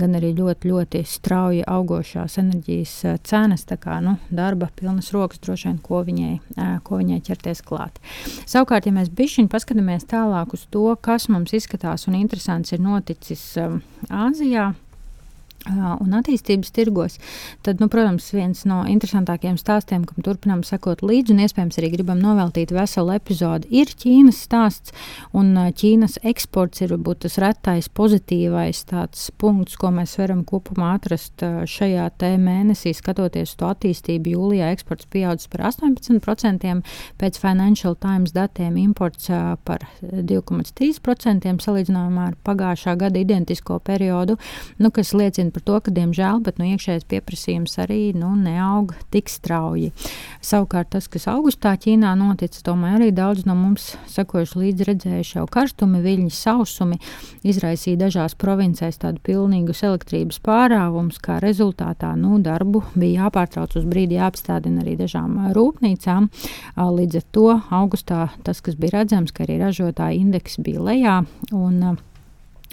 gan 0.00 0.16
arī 0.16 0.30
ļoti, 0.38 0.70
ļoti 0.70 1.02
strauji 1.08 1.64
augošās 1.68 2.38
enerģijas 2.40 2.94
cenas. 3.28 3.66
Tā 3.68 3.76
kā 3.82 3.98
nu, 4.04 4.14
darba 4.30 4.70
pilnas 4.78 5.10
rokas 5.12 5.42
droši 5.42 5.68
vien, 5.68 5.80
ko 5.82 6.04
viņai, 6.06 6.32
ko 6.86 7.00
viņai 7.02 7.20
ķerties 7.26 7.64
klāt. 7.66 7.98
Savukārt, 8.46 8.86
ja 8.88 8.94
mēs 8.94 9.12
bišķiņi 9.12 9.52
paskatāmies 9.52 10.08
tālāk 10.08 10.54
uz 10.56 10.64
to, 10.72 10.86
kas 11.02 11.28
mums 11.32 11.52
izskatās 11.58 12.06
un 12.08 12.16
interesants 12.22 12.72
ir 12.72 12.80
noticis 12.84 13.42
Āzijā 14.08 14.72
un 15.70 16.14
attīstības 16.18 16.72
tirgos, 16.74 17.18
tad, 17.62 17.78
nu, 17.82 17.86
protams, 17.92 18.30
viens 18.34 18.64
no 18.66 18.82
interesantākajiem 18.90 19.58
stāstiem, 19.60 20.04
kam 20.08 20.24
turpinām 20.24 20.64
sekot 20.66 21.04
līdzi, 21.06 21.34
un 21.34 21.42
iespējams 21.44 21.78
arī 21.78 21.92
gribam 21.94 22.18
noveltīt 22.22 22.72
veselu 22.74 23.14
epizodi, 23.14 23.70
ir 23.82 23.92
Ķīnas 24.02 24.40
stāsts. 24.48 24.94
Un 25.36 25.54
Ķīnas 25.54 26.18
eksports 26.26 26.82
ir 26.82 26.94
varbūt 26.96 27.22
tas 27.26 27.38
retais 27.42 27.88
pozitīvais 27.92 28.82
punkts, 29.38 29.76
ko 29.78 29.92
mēs 29.94 30.16
varam 30.18 30.42
kopumā 30.48 30.96
atrast 30.96 31.44
šajā 31.70 32.08
mēnesī, 32.42 32.92
skatoties 32.96 33.54
to 33.60 33.68
attīstību. 33.70 34.34
Jūlijā 34.34 34.72
eksports 34.74 35.06
pieaudzis 35.12 35.50
par 35.52 35.66
18%, 35.70 36.82
pēc 37.20 37.38
Financial 37.40 37.94
Times 37.94 38.34
datiem 38.34 38.76
imports 38.82 39.30
par 39.66 39.86
2,3% 40.02 41.54
salīdzinājumā 41.62 42.26
ar 42.32 42.36
pagājušā 42.46 42.96
gada 42.98 43.22
identisko 43.22 43.78
periodu, 43.84 44.38
nu, 44.82 44.90
kas 44.94 45.12
liecina 45.14 45.51
par 45.54 45.64
to, 45.66 45.78
ka, 45.84 45.92
diemžēl, 45.94 46.40
bet, 46.44 46.58
nu, 46.60 46.66
iekšējais 46.72 47.06
pieprasījums 47.10 47.78
arī 47.82 48.00
nu, 48.16 48.32
neaug 48.38 48.94
tik 49.14 49.30
strauji. 49.32 49.92
Savukārt 50.42 50.92
tas, 50.94 51.08
kas 51.12 51.28
augustā 51.30 51.74
Ķīnā 51.78 52.12
noticis, 52.18 52.64
domāju, 52.66 52.98
arī 52.98 53.10
daudz 53.14 53.46
no 53.48 53.56
mums 53.58 53.92
sekojuši 54.12 54.60
līdzi 54.62 54.88
redzējuši 54.88 55.36
jau 55.38 55.46
karstumi, 55.52 56.02
viļņi, 56.04 56.32
sausumi, 56.34 56.98
izraisīja 57.46 58.00
dažās 58.04 58.36
provincēs 58.40 59.00
tādu 59.02 59.22
pilnīgus 59.26 59.84
elektrības 59.86 60.40
pārāvumus, 60.44 61.20
kā 61.22 61.38
rezultātā 61.42 62.14
nu, 62.18 62.38
darbu 62.42 62.84
bija 62.94 63.26
jāpārtrauc 63.26 63.76
uz 63.80 63.88
brīdi, 63.88 64.18
jāapstādina 64.20 64.84
arī 64.84 64.96
dažām 65.00 65.52
rūpnīcām. 65.56 66.30
Līdz 66.76 67.20
ar 67.20 67.28
to 67.34 67.48
augustā 67.82 68.22
tas, 68.46 68.62
kas 68.64 68.78
bija 68.78 69.00
redzams, 69.00 69.34
ka 69.34 69.46
arī 69.46 69.60
ražotāja 69.62 70.18
indeks 70.18 70.58
bija 70.62 70.82
lejā. 70.82 71.18
Un, 71.52 71.98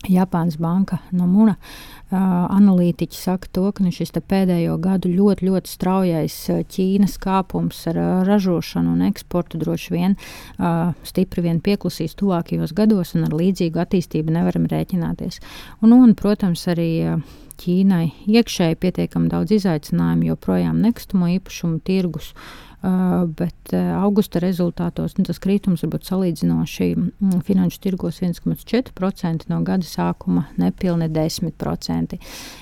Japānas 0.08 0.56
banka 0.62 1.02
Nomura 1.12 1.56
uh, 1.58 2.20
analītiķi 2.56 3.18
saka, 3.18 3.50
to, 3.52 3.66
ka 3.76 3.84
nu, 3.84 3.92
šis 3.92 4.14
pēdējo 4.16 4.78
gadu 4.80 5.12
ļoti, 5.12 5.50
ļoti 5.50 5.72
straujais 5.74 6.38
Ķīnas 6.72 7.18
kāpums 7.20 7.82
ar 7.92 8.00
uh, 8.00 8.14
ražošanu 8.28 8.96
un 8.96 9.04
eksportu 9.10 9.60
droši 9.60 9.94
vien 9.96 10.16
uh, 10.16 10.96
stipri 11.04 11.44
vien 11.44 11.60
pieklusīs 11.60 12.16
tuvākajos 12.20 12.74
gados, 12.78 13.14
un 13.18 13.28
ar 13.28 13.36
līdzīgu 13.36 13.84
attīstību 13.84 14.38
nevaram 14.40 14.70
rēķināties. 14.72 15.42
Un, 15.84 15.98
un 15.98 16.16
protams, 16.16 16.66
arī 16.72 16.90
uh, 17.04 17.22
Ķīnai 17.60 18.06
iekšēji 18.32 18.78
pietiekami 18.80 19.28
daudz 19.34 19.52
izaicinājumu, 19.58 20.30
joprojām 20.30 20.78
nekustamo 20.80 21.28
īpašumu 21.34 21.82
tirgus. 21.84 22.32
Uh, 22.32 22.69
bet 22.82 23.74
augusta 23.76 24.40
rezultātos 24.40 25.18
nu, 25.18 25.26
tas 25.28 25.42
kritums 25.44 25.84
var 25.84 25.92
būt 25.98 26.08
salīdzinoši 26.08 26.88
finanšu 27.48 27.82
tirgos 27.84 28.22
1,4% 28.24 29.50
no 29.52 29.60
gada 29.68 29.84
sākuma, 29.84 30.46
nepilni 30.62 31.10
10%. 31.12 32.16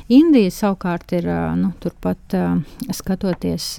Indija 0.09 0.53
savukārt 0.53 1.13
ir 1.19 1.29
nu, 1.59 1.69
turpat 1.83 2.37
skatoties, 2.97 3.69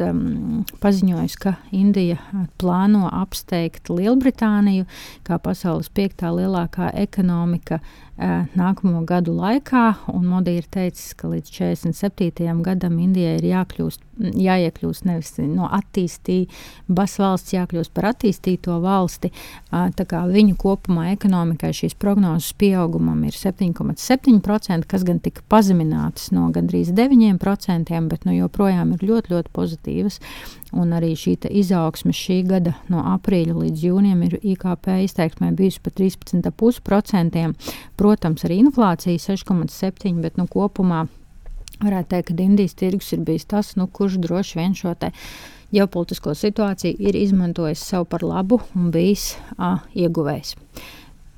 paziņojusi, 0.82 1.40
ka 1.42 1.56
Indija 1.74 2.20
plāno 2.60 3.08
apsteigt 3.10 3.90
Lielbritāniju 3.90 4.86
kā 5.26 5.40
pasaules 5.42 5.90
piektā 5.90 6.30
lielākā 6.34 6.92
ekonomika 7.02 7.80
nākamo 8.18 9.04
gadu 9.06 9.32
laikā. 9.36 9.84
Modi 10.10 10.56
ir 10.58 10.66
teicis, 10.70 11.14
ka 11.18 11.30
līdz 11.30 11.50
47. 11.54 12.62
gadam 12.66 12.98
Indijai 12.98 13.36
ir 13.38 13.46
jākļūst, 13.52 14.02
jāiekļūst 14.18 15.06
nevis 15.06 15.36
no 15.46 15.68
attīstības 15.70 17.14
valsts, 17.22 17.54
jākļūst 17.54 17.94
par 17.94 18.10
attīstīto 18.10 18.80
valsti. 18.82 19.30
Viņu 19.70 20.58
kopumā 20.58 21.12
ekonomikai 21.14 21.70
šīs 21.76 21.94
prognozes 21.98 22.56
pieaugumam 22.58 23.22
ir 23.28 23.38
7,7%, 23.38 24.88
kas 24.90 25.06
gan 25.06 25.22
tika 25.22 25.44
pazeminātas 25.48 26.32
no 26.34 26.48
gandrīz 26.54 26.90
9%, 26.96 28.02
bet 28.10 28.26
nu, 28.26 28.34
joprojām 28.34 28.96
ir 28.96 29.06
ļoti, 29.12 29.36
ļoti 29.36 29.54
pozitīvas. 29.54 30.20
Un 30.76 30.92
arī 30.92 31.14
šī 31.16 31.36
izaugsme 31.48 32.12
šī 32.12 32.42
gada 32.48 32.74
no 32.92 33.00
aprīļa 33.14 33.54
līdz 33.56 33.84
jūnijam 33.86 34.24
ir 34.26 34.34
IKP 34.42 34.90
izteiksmē 35.06 35.54
bijusi 35.56 35.80
par 35.80 35.94
13,5%. 35.96 37.44
Protams, 37.96 38.44
arī 38.44 38.58
inflācija 38.66 39.22
6,7%, 39.22 40.20
bet 40.20 40.36
nu, 40.36 40.44
kopumā 40.50 41.06
varētu 41.80 42.12
teikt, 42.12 42.32
ka 42.34 42.44
Indijas 42.44 42.76
tirgus 42.76 43.12
ir 43.16 43.24
bijis 43.24 43.48
tas, 43.48 43.76
nu, 43.80 43.86
kurš 43.86 44.18
droši 44.20 44.60
vien 44.60 44.76
šo 44.76 44.94
ģeopolitisko 45.72 46.32
situāciju 46.36 46.96
ir 46.98 47.16
izmantojis 47.16 47.82
sev 47.84 48.06
par 48.08 48.24
labu 48.24 48.60
un 48.76 48.88
bijis 48.92 49.34
a, 49.56 49.78
ieguvējs. 49.92 50.54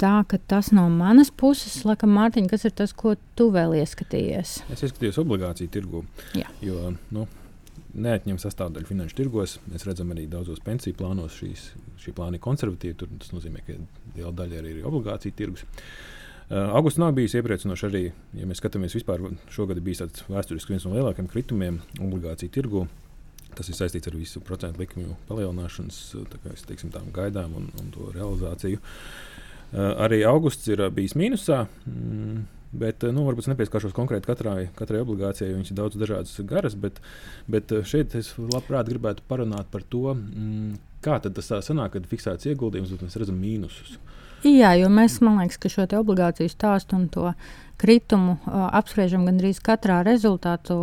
Tā 0.00 0.12
ka 0.24 0.38
tas 0.48 0.70
no 0.72 0.86
manas 0.88 1.28
puses, 1.34 1.82
laikam, 1.84 2.14
Mārtiņ, 2.16 2.46
kas 2.48 2.64
ir 2.64 2.72
tas, 2.72 2.94
ko 2.96 3.16
tu 3.36 3.50
vēl 3.52 3.74
ieskatījies? 3.82 4.54
Es 4.72 4.84
ieskatījos 4.86 5.18
obligāciju 5.20 5.72
tirgu. 5.74 6.04
Jā. 6.38 6.48
Jo, 6.64 6.94
nu, 7.12 7.26
neatņem 7.94 8.38
sastāvdaļu 8.40 8.88
finanšu 8.88 9.16
tirgos. 9.18 9.58
Mēs 9.70 9.86
redzam 9.88 10.12
arī 10.14 10.26
daudzos 10.30 10.62
pensiju 10.64 10.96
plānos, 10.98 11.36
šīs, 11.40 11.70
šī 12.02 12.14
plāna 12.16 12.38
ir 12.38 12.44
konservatīva. 12.44 12.98
Tur, 13.00 13.10
tas 13.20 13.32
nozīmē, 13.34 13.64
ka 13.66 13.76
liela 14.16 14.32
daļa 14.36 14.60
arī 14.60 14.76
ir 14.76 14.88
obligāciju 14.90 15.36
tirgus. 15.38 15.66
Uh, 15.66 16.70
Augusts 16.74 16.98
nav 16.98 17.12
bijis 17.14 17.36
iepriecinošs 17.38 17.86
arī, 17.86 18.04
ja 18.34 18.46
mēs 18.48 18.58
skatāmies 18.62 18.96
vispār. 18.98 19.22
Šogad 19.54 19.78
bijis 19.86 20.02
tāds 20.02 20.24
vēsturiski 20.26 20.74
viens 20.74 20.86
no 20.86 20.96
lielākajiem 20.96 21.30
kritumiem 21.30 21.80
obligāciju 22.02 22.54
tirgu. 22.56 22.86
Tas 23.54 23.70
ir 23.70 23.78
saistīts 23.78 24.06
ar 24.06 24.14
visu 24.18 24.42
procentu 24.46 24.82
likmju 24.82 25.16
palielināšanas 25.28 26.00
kā, 26.30 26.54
teiksim, 26.68 26.92
gaidām 27.14 27.54
un, 27.58 27.68
un 27.82 27.92
to 27.94 28.10
realizāciju. 28.14 28.80
Uh, 29.70 29.92
arī 30.06 30.24
augusts 30.26 30.66
ir 30.70 30.82
bijis 30.94 31.14
mīnusā. 31.18 31.64
Mm, 31.86 32.42
Bet, 32.70 33.02
nu, 33.02 33.24
varbūt 33.26 33.48
es 33.48 33.50
nepieskaršos 33.50 33.94
konkrēti 33.96 34.28
katrai, 34.30 34.68
katrai 34.78 35.00
obligācijai, 35.02 35.56
viņas 35.56 35.72
ir 35.72 35.78
daudz 35.80 35.96
dažādas 35.98 36.36
garas, 36.46 36.76
bet, 36.78 37.00
bet 37.50 37.72
eh, 37.74 37.82
šeit 37.82 38.14
es 38.14 38.30
labprāt 38.38 38.86
gribētu 38.92 39.24
parunāt 39.26 39.66
par 39.72 39.82
to, 39.90 40.12
mm, 40.14 40.76
kā 41.02 41.18
tas 41.24 41.50
tā 41.50 41.58
sanāk, 41.66 41.96
kad 41.96 42.06
fiksēts 42.06 42.46
ieguldījums, 42.52 42.92
bet 42.94 43.02
mēs 43.08 43.18
redzam 43.18 43.40
mīnusus. 43.42 43.98
Jā, 44.40 44.72
jo 44.80 44.88
mēs, 44.88 45.18
man 45.20 45.36
liekas, 45.42 45.58
ka 45.60 45.68
šo 45.68 45.84
obligāciju 45.98 46.48
stāstu 46.48 46.96
un 46.96 47.10
to 47.12 47.32
kritumu 47.80 48.34
uh, 48.36 48.66
apspriežam 48.76 49.24
gandrīz 49.24 49.60
katrā 49.64 50.00
rezultātu 50.04 50.76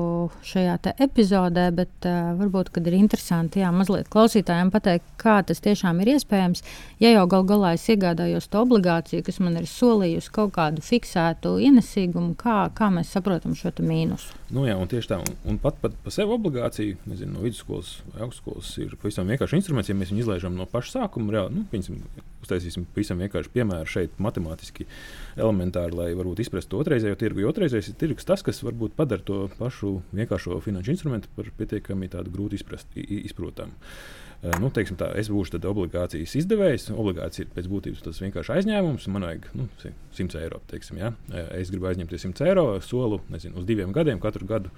šajā 0.46 0.78
epizodē, 1.06 1.68
bet 1.78 2.08
uh, 2.10 2.34
varbūt 2.40 2.72
ir 2.82 2.96
interesanti 2.98 3.62
jā, 3.62 3.70
mazliet 3.74 4.10
klausītājiem 4.14 4.72
pateikt, 4.74 5.06
kā 5.22 5.36
tas 5.46 5.62
tiešām 5.62 6.02
ir 6.02 6.16
iespējams. 6.16 6.64
Ja 7.02 7.12
jau 7.14 7.28
gal 7.30 7.46
galā 7.50 7.76
es 7.78 7.86
iegādājos 7.94 8.50
to 8.50 8.64
obligāciju, 8.66 9.26
kas 9.26 9.38
man 9.44 9.60
ir 9.62 9.70
solījusi 9.70 10.34
kaut 10.34 10.56
kādu 10.58 10.86
fiksētu 10.86 11.58
ienesīgumu, 11.70 12.34
kā, 12.40 12.60
kā 12.78 12.90
mēs 12.94 13.14
saprotam 13.14 13.54
šo 13.58 13.74
mīnusu. 13.78 14.34
Nu 14.54 14.66
jā, 14.66 14.78
un 14.80 14.90
tieši 14.90 15.12
tā, 15.12 15.22
un, 15.22 15.38
un 15.46 15.62
pat, 15.62 15.78
pat 15.84 15.94
par 16.02 16.14
sevi 16.16 16.34
obligācija, 16.34 16.98
nezinu, 17.10 17.36
no 17.36 17.46
vidusskolas 17.46 18.00
vai 18.14 18.26
augstskolas 18.26 18.74
ir 18.82 18.98
pavisam 18.98 19.30
vienkārši 19.30 19.62
instruments, 19.62 19.92
ja 19.92 19.98
mēs 19.98 20.14
viņu 20.14 20.26
izlaižam 20.26 20.58
no 20.58 20.66
paša 20.72 21.02
sākuma. 21.02 21.36
Reāli, 21.36 21.60
nu, 21.60 21.68
piņasim, 21.70 22.02
uztaisīsim 22.48 22.88
pavisam 22.96 23.20
vienkārši 23.22 23.54
piemēru 23.54 23.92
šeit, 23.92 24.16
matemātiski 24.24 24.88
elementāri, 25.36 25.98
lai 26.00 26.12
varbūt 26.18 26.46
izprastu 26.46 26.74
to 26.74 26.84
otrreizējo 26.86 27.20
tirgu. 27.20 27.44
Jo 27.44 27.52
otrreizējais 27.52 27.92
ir 27.92 28.00
tirgus 28.00 28.28
tas, 28.28 28.46
kas 28.46 28.64
varbūt 28.64 28.96
padara 28.98 29.26
to 29.28 29.44
pašu 29.60 29.98
vienkāršo 30.16 30.62
finanšu 30.64 30.96
instrumentu 30.96 31.32
par 31.36 31.52
pietiekami 31.60 32.10
grūti 32.32 32.58
izprast, 32.58 32.96
izprotamu. 32.96 33.76
Uh, 33.76 34.28
nu, 34.62 34.70
tā, 34.70 35.08
es 35.18 35.32
būšu 35.34 35.58
obligācijas 35.66 36.36
izdevējs. 36.38 36.92
Obligācija 36.94 37.46
ir 37.46 37.54
pēc 37.56 37.70
būtības 37.72 38.04
tas 38.06 38.22
vienkārši 38.22 38.54
aizņēmums. 38.58 39.08
Man 39.14 39.26
vajag 39.26 39.48
nu, 39.58 39.66
100 40.14 40.42
eiro. 40.44 40.62
Teiksim, 40.70 41.00
ja? 41.02 41.12
Es 41.58 41.72
gribu 41.74 41.90
aizņemties 41.90 42.28
100 42.28 42.46
eiro, 42.52 42.68
solu 42.86 43.22
nezinu, 43.34 43.58
uz 43.62 43.68
diviem 43.68 43.94
gadiem, 43.96 44.22
katru 44.22 44.48
gadu 44.50 44.74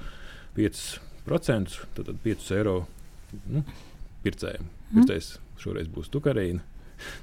5%. 0.58 1.76
Tad, 1.98 2.06
tad 2.06 2.16
5 2.24 2.52
eiro 2.56 2.78
nu, 3.52 3.66
pircējiem. 4.24 4.64
Mhm. 4.64 5.02
Pircējs 5.02 5.34
šoreiz 5.60 5.92
būs 5.92 6.12
Tukarīna. 6.14 6.64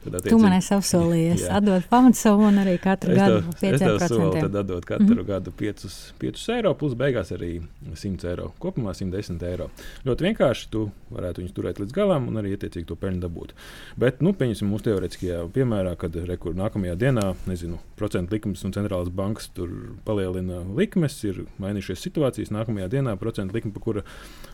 Tad, 0.05 0.19
tu 0.29 0.39
man 0.43 0.57
esi 0.57 0.75
apsolījies 0.77 1.47
atdot 1.59 1.89
pamatsumu 1.91 2.49
un 2.51 2.61
arī 2.63 2.77
katru 2.83 3.15
es 3.15 3.21
gadu 3.21 3.43
5%. 3.61 3.73
Es 3.73 3.85
tev 3.85 3.99
solu, 4.09 4.33
tad 4.37 4.61
atdot 4.63 4.85
katru 4.85 5.07
mm 5.07 5.19
-hmm. 5.19 5.27
gadu 5.27 5.53
5, 5.59 5.87
5 6.21 6.47
eiro, 6.57 6.75
plus 6.75 6.95
beigās 6.95 7.33
arī 7.33 7.63
100 7.95 8.29
eiro. 8.31 8.53
Kopumā 8.59 8.95
110 8.95 9.43
eiro. 9.51 9.71
Ļoti 10.07 10.29
vienkārši 10.29 10.69
tu 10.71 10.91
varētu 11.11 11.43
viņus 11.43 11.55
turēt 11.57 11.81
līdz 11.81 11.93
galam 11.93 12.29
un 12.29 12.41
arī 12.41 12.55
attiecīgi 12.57 12.87
to 12.87 12.97
peļņu 12.97 13.21
dabūt. 13.21 13.53
Bet, 13.97 14.23
nu, 14.23 14.33
pieņemsim 14.33 14.71
mūsu 14.71 14.89
teorētiskajā 14.89 15.47
piemērā, 15.55 15.97
kad 16.01 16.17
rekur 16.29 16.55
nākamajā 16.55 16.97
dienā, 16.97 17.35
nezinu, 17.47 17.79
procentu 17.97 18.37
likums 18.37 18.65
un 18.65 18.75
centrālās 18.77 19.09
bankas 19.09 19.49
tur 19.55 19.71
palielina 20.05 20.63
likmes, 20.77 21.19
ir 21.25 21.45
mainījušies 21.63 22.05
situācijas. 22.09 22.53
Nākamajā 22.55 22.89
dienā 22.97 23.17
procentu 23.21 23.57
likme, 23.57 23.73
pa 23.75 23.81
kura 23.81 24.05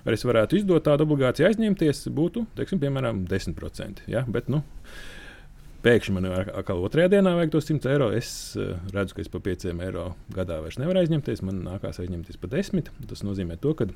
es 0.05 0.25
varētu 0.27 0.61
izdot 0.61 0.85
tādu 0.87 1.07
obligāciju 1.07 1.49
aizņemties, 1.49 2.05
būtu, 2.15 2.47
teiksim, 2.59 2.83
piemēram, 2.83 3.25
10%. 3.31 4.07
Ja? 4.11 4.25
Bet, 4.29 4.51
nu, 4.53 4.63
Pēkšņi 5.83 6.15
man 6.15 6.29
atkal 6.31 6.79
otrajā 6.87 7.11
dienā 7.17 7.33
vajag 7.35 7.57
tos 7.57 7.67
100 7.67 7.91
eiro. 7.91 8.11
Es 8.15 8.29
uh, 8.55 8.77
redzu, 8.95 9.17
ka 9.17 9.25
es 9.25 9.31
par 9.33 9.43
5 9.43 9.67
eiro 9.73 10.13
gadā 10.35 10.61
vairs 10.63 10.79
nevaru 10.79 11.03
aizņemties. 11.03 11.43
Man 11.47 11.65
nākās 11.67 11.99
aizņemties 12.03 12.39
par 12.39 12.53
10. 12.55 12.93
Tas 13.11 13.25
nozīmē 13.27 13.59
to, 13.63 13.75
ka 13.79 13.89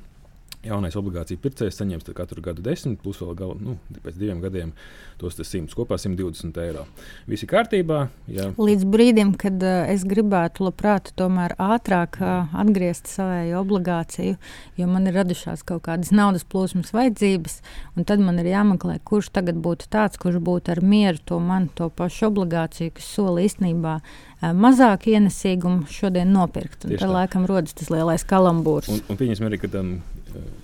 jaunais 0.65 0.95
obligāciju 0.97 1.39
pircējs 1.41 1.77
saņems 1.79 2.07
katru 2.17 2.41
gadu 2.43 2.63
10, 2.65 2.97
plus 3.01 3.19
vēl 3.21 3.35
gal, 3.37 3.53
nu, 3.61 3.77
pēc 4.03 4.17
diviem 4.17 4.41
gadiem 4.41 4.73
tos 5.21 5.37
100, 5.37 5.73
kopā 5.77 5.97
120 6.01 6.57
eiro. 6.61 6.85
Viss 7.29 7.45
ir 7.45 7.51
kārtībā. 7.51 7.99
Jā. 8.31 8.49
Līdz 8.57 8.85
brīdim, 8.89 9.33
kad 9.39 9.61
uh, 9.63 9.85
es 9.91 10.05
gribētu 10.07 10.67
labprāt 10.67 11.11
tomēr 11.17 11.55
ātrāk 11.61 12.19
uh, 12.21 12.53
atgriezt 12.57 13.09
savēju 13.11 13.57
obligāciju, 13.61 14.37
jo 14.77 14.89
man 14.89 15.09
ir 15.09 15.17
radušās 15.17 15.65
kaut 15.67 15.85
kādas 15.87 16.13
naudas 16.15 16.45
plūsmas 16.47 16.93
vajadzības, 16.95 17.59
un 17.95 18.07
tad 18.09 18.23
man 18.23 18.41
ir 18.41 18.51
jāmeklē, 18.51 18.99
kurš 19.07 19.31
tagad 19.37 19.61
būtu 19.63 19.89
tāds, 19.93 20.19
kurš 20.21 20.41
būtu 20.43 20.75
ar 20.75 20.83
mieru 20.85 21.21
to 21.25 21.41
man 21.43 21.69
to 21.77 21.89
pašu 21.93 22.29
obligāciju, 22.31 22.93
kas 22.97 23.09
sola 23.17 23.45
īstenībā 23.45 23.97
uh, 24.01 24.53
mazāk 24.57 25.09
ienesīgumu 25.13 25.89
šodien 25.91 26.33
nopirkt. 26.33 26.85
Tad 26.85 27.09
laikam 27.09 27.47
rodas 27.49 27.77
tas 27.77 27.89
lielais 27.93 28.25
kalambūrs. 28.27 28.91
Un, 28.93 29.03
un 29.09 29.19
pieņemsim 29.19 29.49
arī, 29.49 29.61
ka 29.61 29.71
tam 29.73 29.97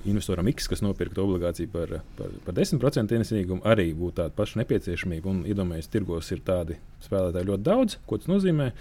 investoram 0.09 0.47
X, 0.51 0.67
kas 0.71 0.83
nopirka 0.83 1.21
obligāciju 1.23 1.71
par, 1.73 1.97
par, 2.17 2.35
par 2.45 2.55
10% 2.57 3.15
ienesīgumu, 3.17 3.63
arī 3.69 3.89
būtu 3.97 4.19
tāda 4.21 4.35
paša 4.37 4.61
nepieciešamība. 4.63 5.31
Un 5.31 5.41
iedomājieties, 5.49 5.91
tirgos 5.93 6.31
ir 6.35 6.43
tādi 6.45 6.77
spēlētāji 7.05 7.49
ļoti 7.51 7.67
daudz. 7.67 7.97
Ko 8.09 8.19
tas 8.21 8.31
nozīmē? 8.31 8.71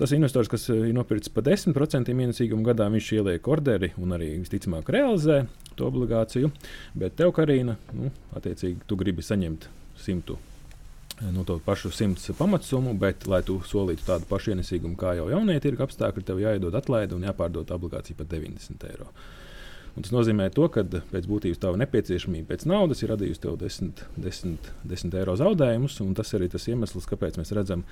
Tas 0.00 0.14
investors, 0.16 0.48
kas 0.48 0.64
ir 0.72 0.88
nopircis 0.96 1.32
par 1.34 1.44
10% 1.46 2.08
ienesīgumu 2.12 2.64
gadā, 2.66 2.88
viņš 2.92 3.10
ieliek 3.18 3.50
orderi 3.52 3.92
un 4.00 4.16
arī 4.16 4.32
visticamāk 4.40 4.88
realizē 4.90 5.42
to 5.76 5.90
obligāciju. 5.90 6.50
Bet 6.98 7.18
tev, 7.20 7.34
Karina, 7.36 7.76
nu, 7.96 8.08
attiecīgi, 8.36 8.86
tu 8.88 8.98
gribi 8.98 9.24
saņemt 9.24 9.68
100 10.00 10.40
nu, 11.30 11.44
to 11.44 11.58
pašu 11.64 11.90
simts 11.90 12.30
pamatsumu, 12.38 12.94
bet, 12.98 13.26
lai 13.30 13.42
tu 13.46 13.60
solītu 13.66 14.06
tādu 14.06 14.26
pašu 14.30 14.54
ienesīgumu 14.54 14.96
kā 14.98 15.14
jau 15.18 15.28
jaunie 15.30 15.58
tirgus 15.62 15.90
apstākļi, 15.90 16.24
tev 16.26 16.40
jāiedod 16.42 16.74
atlaide 16.74 17.14
un 17.16 17.26
jāpārdod 17.26 17.70
obligācija 17.74 18.18
par 18.18 18.28
90 18.32 18.88
eiro. 18.90 19.10
Un 19.92 20.04
tas 20.04 20.12
nozīmē, 20.14 20.48
to, 20.54 20.66
ka 20.72 20.84
pēc 20.88 21.26
būtības 21.28 21.60
tā 21.60 21.72
nepieciešamība 21.82 22.54
pēc 22.54 22.64
naudas 22.70 23.02
ir 23.04 23.12
radījusi 23.12 23.42
tev 23.44 23.58
10, 23.60 24.04
10, 24.24 24.70
10 24.88 25.16
eiro 25.20 25.36
zaudējumus. 25.36 25.98
Tas 26.16 26.32
arī 26.38 26.48
tas 26.52 26.68
iemesls, 26.72 27.08
kāpēc 27.10 27.36
mēs 27.40 27.52
redzam 27.56 27.84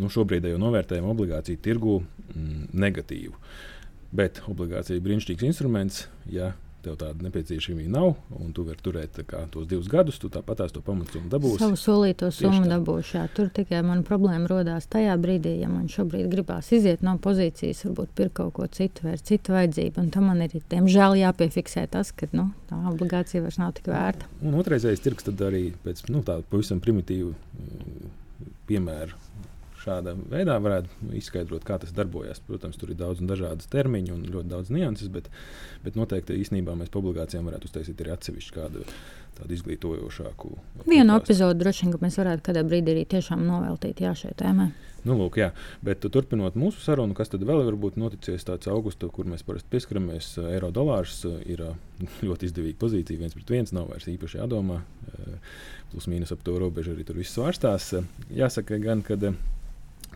nu, 0.00 0.10
šobrīd 0.12 0.50
jau 0.50 0.60
novērtējumu 0.60 1.14
obligāciju 1.14 1.62
tirgu 1.64 2.00
mm, 2.02 2.72
negatīvu. 2.84 3.36
Bet 4.16 4.42
obligācija 4.50 4.98
ir 4.98 5.06
brīnišķīgs 5.06 5.48
instruments. 5.48 6.04
Ja 6.28 6.52
tev 6.84 6.96
tāda 7.00 7.26
nepieciešamība 7.26 7.92
nav, 7.92 8.14
un 8.36 8.52
tu 8.56 8.64
vari 8.66 8.82
turēt 8.82 9.20
kā, 9.28 9.42
tos 9.52 9.68
divus 9.70 9.88
gadus, 9.90 10.18
tu 10.20 10.30
tāpat 10.32 10.62
tās 10.62 10.74
to 10.74 10.82
pamatsummu 10.84 11.30
dabūsi. 11.32 11.60
Savu 11.62 11.78
solīto 11.80 12.30
summu 12.34 12.68
dabūšu. 12.70 13.16
Jā. 13.18 13.24
Tur 13.36 13.50
tikai 13.54 13.82
man 13.86 14.04
problēma 14.06 14.48
rodās 14.50 14.88
tajā 14.90 15.16
brīdī, 15.20 15.56
ja 15.62 15.70
man 15.72 15.88
šobrīd 15.92 16.28
gribās 16.32 16.70
iziet 16.76 17.04
no 17.06 17.16
pozīcijas, 17.22 17.84
varbūt 17.88 18.14
pirkt 18.18 18.36
kaut 18.40 18.54
ko 18.58 18.68
citu 18.70 19.08
vai 19.08 19.16
citu 19.20 19.56
vajadzību. 19.56 20.04
Un 20.04 20.12
tam 20.14 20.30
man 20.30 20.44
ir, 20.46 20.56
diemžēl, 20.72 21.18
jāpiefiksē 21.24 21.86
tas, 21.92 22.12
ka 22.16 22.30
nu, 22.36 22.50
tā 22.70 22.78
obligācija 22.92 23.44
vairs 23.44 23.60
nav 23.60 23.74
tik 23.78 23.90
vērta. 23.92 24.30
Un 24.44 24.56
otrreizējais 24.60 25.04
tirgs 25.04 25.28
tad 25.28 25.42
arī 25.48 25.70
pēc 25.84 26.06
nu, 26.10 26.24
tāda 26.26 26.46
pavisam 26.50 26.82
primitīva 26.82 27.32
mm, 27.34 28.14
piemēra 28.70 29.29
šādā 29.80 30.14
veidā 30.30 30.58
varētu 30.62 31.12
izskaidrot, 31.18 31.64
kā 31.66 31.78
tas 31.82 31.94
darbojas. 31.96 32.42
Protams, 32.46 32.78
tur 32.80 32.92
ir 32.92 33.00
daudz 33.00 33.22
dažādas 33.24 33.70
termiņu 33.72 34.16
un 34.16 34.26
ļoti 34.28 34.52
daudz 34.52 34.74
nianses, 34.74 35.08
bet, 35.12 35.30
bet 35.84 35.96
noteikti 35.98 36.38
īstenībā 36.42 36.76
mēs 36.78 36.92
publikācijām 36.94 37.48
varētu 37.48 37.70
uztaisīt 37.70 38.04
arī 38.04 38.14
atsevišķu 38.16 38.56
kādu 38.58 38.84
tādu 39.40 39.56
izglītojošāku. 39.56 40.52
Vienu 40.88 41.16
epizodu 41.16 41.58
droši 41.62 41.86
vien 41.86 41.98
mēs 42.02 42.18
varētu 42.20 42.44
kādā 42.50 42.64
brīdī 42.66 42.94
arī 42.94 43.04
tiešām 43.08 43.42
noveltīt 43.46 44.02
jā, 44.04 44.12
šai 44.16 44.34
tēmai. 44.38 44.70
Nu, 45.00 45.14
lūk, 45.16 45.38
jā. 45.40 45.48
Bet 45.84 46.04
turpinot 46.12 46.58
mūsu 46.60 46.82
sarunu, 46.84 47.14
kas 47.16 47.30
tad 47.32 47.44
vēl 47.48 47.62
ir 47.64 47.76
noticis 47.96 48.44
tāds 48.44 48.68
augusts, 48.68 49.06
kur 49.14 49.28
mēs 49.30 49.44
parasti 49.46 49.72
pieskaramies, 49.72 50.34
eiro 50.50 50.68
dolārs 50.76 51.22
ir 51.48 51.64
ļoti 52.28 52.50
izdevīga 52.50 52.80
pozīcija. 52.82 53.22
viens 53.22 53.36
pret 53.36 53.54
viens 53.56 53.72
nav 53.72 53.88
vairs 53.88 54.10
īpaši 54.12 54.42
jādomā. 54.42 54.82
Plus 55.90 56.06
mīnus 56.06 56.34
ap 56.34 56.44
to 56.44 56.58
robežu 56.60 56.92
arī 56.92 57.06
tur 57.08 57.16
viss 57.16 57.32
svārstās. 57.34 57.94
Jāsaka 58.28 58.78
gan, 58.82 59.00
ka 59.02 59.16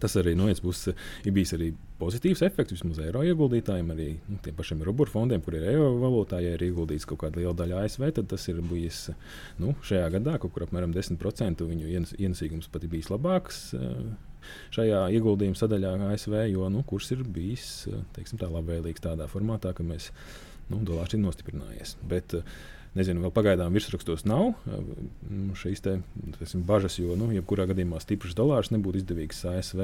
Tas 0.03 0.17
arī 0.19 0.35
no 0.37 0.49
vienas 0.49 0.63
puses 0.63 0.95
ir 1.25 1.35
bijis 1.35 1.55
arī 1.57 1.71
pozitīvs 2.01 2.43
efekts 2.47 2.75
vismaz 2.75 2.99
eiro 3.05 3.23
ieguldītājiem, 3.25 3.93
arī 3.95 4.09
nu, 4.27 4.39
tiem 4.43 4.57
pašiem 4.59 4.83
ruburu 4.87 5.13
fondiem, 5.13 5.43
kur 5.45 5.57
ir 5.59 5.67
eiro 5.71 5.93
valūtā. 6.03 6.41
Ja 6.43 6.57
ir 6.57 6.65
ieguldīts 6.67 7.07
kaut 7.09 7.23
kāda 7.23 7.41
liela 7.41 7.55
daļa 7.59 7.85
ASV, 7.85 8.09
tad 8.19 8.29
tas 8.33 8.47
ir 8.51 8.61
bijis 8.67 9.07
nu, 9.63 9.77
šajā 9.87 10.11
gadā 10.17 10.37
kaut 10.43 10.55
kur 10.57 10.67
apmēram 10.67 10.95
10%. 10.97 11.67
Viņu 11.71 11.91
ienes, 11.91 12.15
ienesīgums 12.19 12.71
pat 12.73 12.87
ir 12.87 12.93
bijis 12.97 13.11
labāks 13.15 13.65
eh, 13.79 13.99
šajā 14.75 15.07
ieguldījuma 15.17 15.59
sadaļā 15.59 15.95
ASV, 16.11 16.41
jo 16.53 16.69
nu, 16.73 16.83
kurs 16.89 17.13
ir 17.15 17.23
bijis 17.25 17.87
teiksim, 18.17 18.43
tā 18.43 18.51
labvēlīgs 18.51 19.07
tādā 19.07 19.31
formātā, 19.31 19.73
ka 19.77 19.87
mēs 19.87 20.11
nu, 20.73 20.83
dolārs 20.83 21.15
ir 21.15 21.23
nostiprinājies. 21.23 21.97
Bet, 22.11 22.35
uh, 22.37 22.83
Nezinu, 22.95 23.25
vēl 23.25 23.33
pagaidām 23.35 23.75
virsrakstos 23.75 24.23
nav 24.29 24.53
šīs 25.59 25.83
te, 25.83 25.97
tesim, 26.39 26.63
bažas, 26.67 27.01
jo, 27.01 27.17
nu, 27.19 27.33
jebkurā 27.35 27.67
gadījumā 27.67 27.99
stiprs 28.03 28.37
dolārs 28.39 28.71
nebūtu 28.71 29.01
izdevīgs 29.01 29.41
ASV 29.51 29.81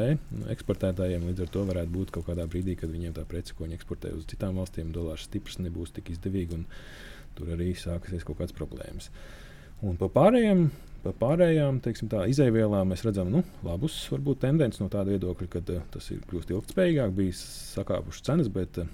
eksportētājiem. 0.54 1.26
Līdz 1.26 1.42
ar 1.42 1.50
to 1.56 1.64
varētu 1.66 1.94
būt 1.96 2.12
kaut 2.14 2.28
kādā 2.28 2.46
brīdī, 2.50 2.76
kad 2.78 2.92
viņiem 2.92 3.16
tā 3.16 3.24
prece, 3.26 3.56
ko 3.56 3.66
viņi 3.66 3.80
eksportē 3.80 4.12
uz 4.14 4.28
citām 4.30 4.60
valstīm, 4.62 4.92
dolārs 4.94 5.26
stiprs 5.26 5.58
nebūs 5.58 5.90
tik 5.96 6.12
izdevīgi, 6.14 6.60
un 6.60 6.68
tur 7.38 7.50
arī 7.56 7.72
sāksies 7.74 8.22
kaut 8.28 8.38
kādas 8.38 8.54
problēmas. 8.54 9.10
Un 9.82 9.98
pa 9.98 10.06
pārējiem 10.12 10.68
par 11.00 11.14
pārējām 11.16 11.80
teiksim, 11.84 12.10
tā, 12.12 12.26
izēvielām 12.28 12.90
mēs 12.92 13.04
redzam 13.06 13.30
nu, 13.32 13.42
labus 13.64 13.96
varbūt, 14.12 14.42
tendences 14.44 14.82
no 14.82 14.90
tāda 14.92 15.14
viedokļa, 15.14 15.48
ka 15.50 15.62
uh, 15.64 15.84
tas 15.94 16.10
ir 16.12 16.20
kļūst 16.28 16.52
ilgspējīgāk, 16.52 17.14
bijis 17.16 17.40
sakāpušas 17.74 18.26
cenas, 18.26 18.50
bet 18.52 18.82
uh, 18.82 18.90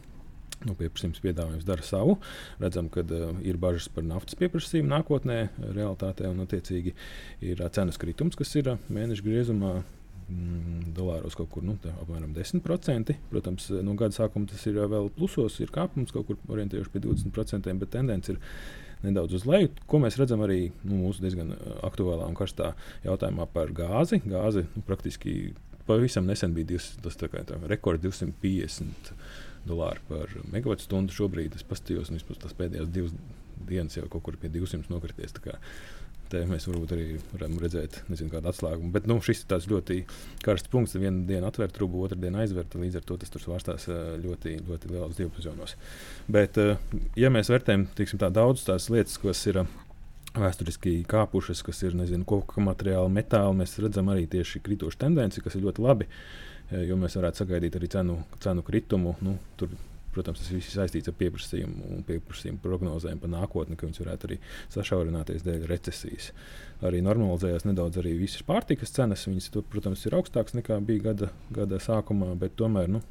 Nu, 0.65 0.73
pieprasījums 0.79 1.21
piedāvājums 1.21 1.67
dara 1.69 1.85
savu. 1.85 2.17
Redzam, 2.63 2.89
ka 2.93 3.05
uh, 3.05 3.27
ir 3.45 3.59
bažas 3.61 3.91
par 3.93 4.07
naftas 4.07 4.39
pieprasījumu 4.41 4.89
nākotnē, 4.95 5.43
realitātē, 5.77 6.31
un 6.31 6.41
attiecīgi 6.47 6.95
ir 7.45 7.61
uh, 7.61 7.69
cenas 7.73 8.01
kritums, 8.01 8.39
kas 8.39 8.55
ir 8.57 8.73
uh, 8.73 8.89
mēneša 8.89 9.27
griezumā. 9.27 9.75
mm, 10.29 10.95
dolāros 10.97 11.37
kaut 11.39 11.51
kur 11.53 11.63
nu, 11.63 11.77
apmēram 11.93 12.33
10%. 12.35 13.15
Protams, 13.31 13.69
no 13.85 13.95
gada 14.01 14.17
sākuma 14.17 14.49
tas 14.51 14.65
ir 14.67 14.81
vēl 14.81 15.11
plusos, 15.15 15.61
ir 15.61 15.71
kāpums 15.75 16.15
kaut 16.15 16.27
kur 16.31 16.41
orientējuši 16.49 16.93
pie 16.95 17.05
20%, 17.05 17.77
bet 17.83 17.93
tendence 17.93 18.33
ir 18.33 18.41
nedaudz 19.05 19.37
uz 19.39 19.47
leju. 19.47 19.71
Ko 19.87 20.01
mēs 20.03 20.17
redzam 20.19 20.43
arī 20.47 20.71
nu, 20.83 21.03
mūsu 21.05 21.23
diezgan 21.23 21.53
aktuālā 21.87 22.27
un 22.27 22.35
karstā 22.39 22.73
jautājumā 23.05 23.47
par 23.53 23.71
gāzi. 23.77 24.23
Gāzi 24.25 24.65
nu, 24.73 24.83
praktiski 24.89 25.53
pavisam 25.87 26.27
nesen 26.27 26.57
bija 26.57 26.73
divs, 26.73 26.95
tas 27.05 27.19
tā 27.21 27.29
kā, 27.31 27.45
tā, 27.47 27.61
rekords 27.71 28.03
250 28.03 29.15
dolāri 29.69 30.03
par 30.09 30.33
megawatu 30.53 30.87
stundu. 30.87 31.15
Šobrīd 31.17 31.57
es 31.59 31.67
paskatījos, 31.67 32.13
un 32.13 32.41
tas 32.43 32.57
pēdējās 32.57 32.91
divas 32.93 33.15
dienas 33.67 33.97
jau 33.97 34.07
kaut 34.11 34.25
kur 34.27 34.39
pie 34.41 34.51
200 34.53 34.93
nokrities. 34.93 35.37
Te 36.27 36.41
mēs 36.43 36.65
varbūt 36.67 36.93
arī 36.97 37.05
varam 37.31 37.55
redzēt 37.63 38.01
nezinu, 38.11 38.33
kādu 38.33 38.51
atslēgumu. 38.51 38.91
Bet 38.95 39.05
nu, 39.07 39.21
šis 39.23 39.45
ir 39.45 39.69
ļoti 39.71 40.01
karsts 40.43 40.73
punkts. 40.73 40.97
Vienu 40.99 41.23
dienu 41.29 41.47
atvērt 41.47 41.77
trubu, 41.77 42.01
otru 42.03 42.19
dienu 42.19 42.41
aizvērt. 42.43 42.75
Līdz 42.83 42.99
ar 42.99 43.07
to 43.07 43.19
tas 43.23 43.31
tur 43.31 43.45
svārstās 43.45 43.87
ļoti, 44.25 44.57
ļoti 44.67 44.91
lielos 44.91 45.21
divpusējos. 45.21 45.77
Bet, 46.27 46.59
ja 47.15 47.31
mēs 47.31 47.53
vērtējam 47.53 47.87
tiksim, 47.95 48.19
tā, 48.19 48.33
daudz 48.35 48.67
tās 48.67 48.91
lietas, 48.91 49.21
kas 49.23 49.45
ir 49.47 49.63
vēsturiski 50.37 50.99
kāpušas, 51.09 51.63
kas 51.67 51.83
ir 51.87 51.95
nezinu, 51.97 52.27
koku 52.29 52.65
materiāli, 52.65 53.13
metāli, 53.13 53.61
mēs 53.63 53.79
redzam 53.83 54.11
arī 54.13 54.27
tieši 54.31 54.65
kritošu 54.67 55.01
tendenci, 55.07 55.43
kas 55.45 55.57
ir 55.57 55.65
ļoti 55.67 55.85
labi. 55.85 56.11
Jo 56.71 56.97
mēs 56.99 57.15
varētu 57.19 57.45
sagaidīt 57.45 57.77
arī 57.79 57.89
cenu, 57.93 58.17
cenu 58.43 58.65
kritumu. 58.67 59.15
Nu, 59.23 59.37
tur 59.57 59.71
Protams, 60.17 60.41
tas 60.41 60.49
viss 60.49 60.71
ir 60.71 60.81
saistīts 60.81 61.11
ar 61.11 61.15
pieprasījumu 61.19 61.91
un 61.93 62.05
pieprasījumu 62.09 62.63
prognozēm 62.63 63.19
par 63.21 63.29
nākotni, 63.35 63.77
ka 63.77 63.85
viņas 63.85 64.01
varētu 64.01 64.31
arī 64.31 64.39
sašaurināties 64.73 65.45
dēļ 65.45 65.67
recesijas. 65.69 66.31
Arī 66.89 67.03
normalizējās 67.05 67.67
nedaudz 67.69 68.01
arī 68.01 68.15
visas 68.23 68.47
pārtikas 68.49 68.95
cenas. 68.97 69.27
Viņas, 69.29 69.51
to, 69.53 69.61
protams, 69.75 70.07
ir 70.09 70.17
augstākas 70.17 70.57
nekā 70.57 70.79
bija 70.89 71.11
gada, 71.11 71.29
gada 71.53 71.83
sākumā, 71.85 72.31
bet 72.41 72.57
tomēr 72.57 72.89
nu, 72.95 73.03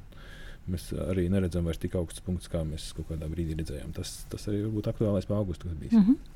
mēs 0.65 0.87
arī 1.05 1.27
neredzam 1.29 1.69
vairs 1.69 1.83
tik 1.83 1.93
augstus 1.99 2.25
punktus, 2.25 2.49
kā 2.49 2.63
mēs 2.65 2.89
kaut 2.97 3.11
kādā 3.11 3.29
brīdī 3.29 3.59
redzējām. 3.59 3.93
Tas, 3.93 4.23
tas 4.31 4.49
arī 4.49 4.63
būtu 4.73 4.95
aktuālais 4.95 5.29
pa 5.29 5.37
augustu, 5.37 5.69
kas 5.69 5.77
bija. 5.83 5.99
Mm 5.99 6.07
-hmm. 6.07 6.34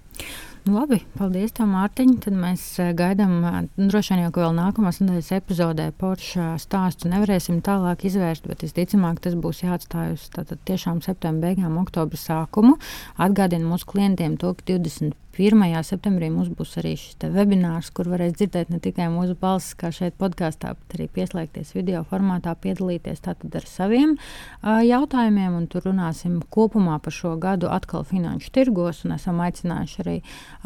Nu, 0.69 0.75
labi, 0.75 0.99
paldies, 1.17 1.53
Mārtiņ. 1.55 2.09
Tad 2.25 2.35
mēs 2.37 2.63
eh, 2.83 2.91
gaidām, 2.97 3.31
eh, 3.47 3.59
droši 3.79 4.13
vien 4.13 4.25
jau 4.25 4.31
vēl 4.35 4.57
nākamās 4.57 4.99
nedēļas 5.01 5.31
epizodē 5.39 5.87
Porsche 5.97 6.51
stāstu 6.61 7.09
nevarēsim 7.09 7.61
tālāk 7.65 8.03
izvērst, 8.09 8.45
bet 8.49 8.65
visticamāk 8.67 9.21
tas 9.23 9.37
būs 9.39 9.63
jāatstāj 9.63 10.13
uz 10.17 10.27
tātad 10.35 10.61
tiešām 10.69 11.01
septembra 11.05 11.49
beigām, 11.49 11.79
oktobra 11.81 12.19
sākumu. 12.19 12.75
Atgādinu 13.17 13.71
mūsu 13.71 13.89
klientiem 13.93 14.37
to, 14.41 14.53
ka 14.59 14.67
25. 14.73 15.15
1. 15.39 15.83
septembrī 15.87 16.27
mums 16.33 16.49
būs 16.51 16.73
arī 16.81 16.97
šis 16.99 17.15
webinārs, 17.31 17.87
kur 17.95 18.09
varēs 18.11 18.33
dzirdēt 18.35 18.71
ne 18.73 18.79
tikai 18.83 19.05
mūsu 19.13 19.37
balsis, 19.39 19.71
kā 19.79 19.87
šeit 19.95 20.17
podkāstā, 20.19 20.73
bet 20.75 20.95
arī 20.97 21.05
pieslēgties 21.15 21.71
video 21.77 22.01
formātā, 22.09 22.51
piedalīties 22.59 23.21
ar 23.23 23.67
saviem 23.67 24.17
uh, 24.17 24.81
jautājumiem. 24.83 25.55
Tur 25.71 25.87
runāsim 25.87 26.41
kopumā 26.51 26.97
par 26.99 27.15
šo 27.15 27.37
gadu 27.39 27.69
atkal 27.71 28.03
finanšu 28.03 28.51
tirgos. 28.51 29.05
Esam 29.07 29.39
aicinājuši 29.45 30.01
arī 30.03 30.15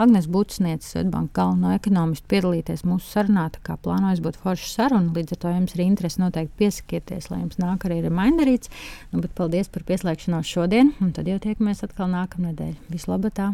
Agnēs 0.02 0.26
Butsnieces, 0.32 0.96
Svetbanka 0.96 1.44
galveno 1.44 1.74
ekonomistu, 1.78 2.26
piedalīties 2.34 2.86
mūsu 2.88 3.12
sarunā. 3.14 3.50
Tā 3.54 3.62
kā 3.68 3.78
plānojas 3.78 4.24
būt 4.26 4.40
forša 4.42 4.72
saruna, 4.72 5.14
līdz 5.14 5.36
ar 5.36 5.42
to 5.44 5.54
jums 5.54 5.76
ir 5.78 5.84
interesi 5.86 6.24
noteikti 6.24 6.64
piesakieties, 6.64 7.30
lai 7.30 7.44
jums 7.44 7.62
nāk 7.62 7.86
arī 7.86 8.00
reminderīts. 8.08 8.74
Nu, 9.14 9.22
paldies 9.38 9.70
par 9.70 9.86
pieslēgšanos 9.86 10.50
šodien, 10.50 10.96
un 11.04 11.14
tad 11.14 11.30
jau 11.30 11.38
tiekamies 11.46 11.86
atkal 11.86 12.10
nākamnedēļ. 12.16 12.74
Vislabāk! 12.90 13.38
Tā! 13.38 13.54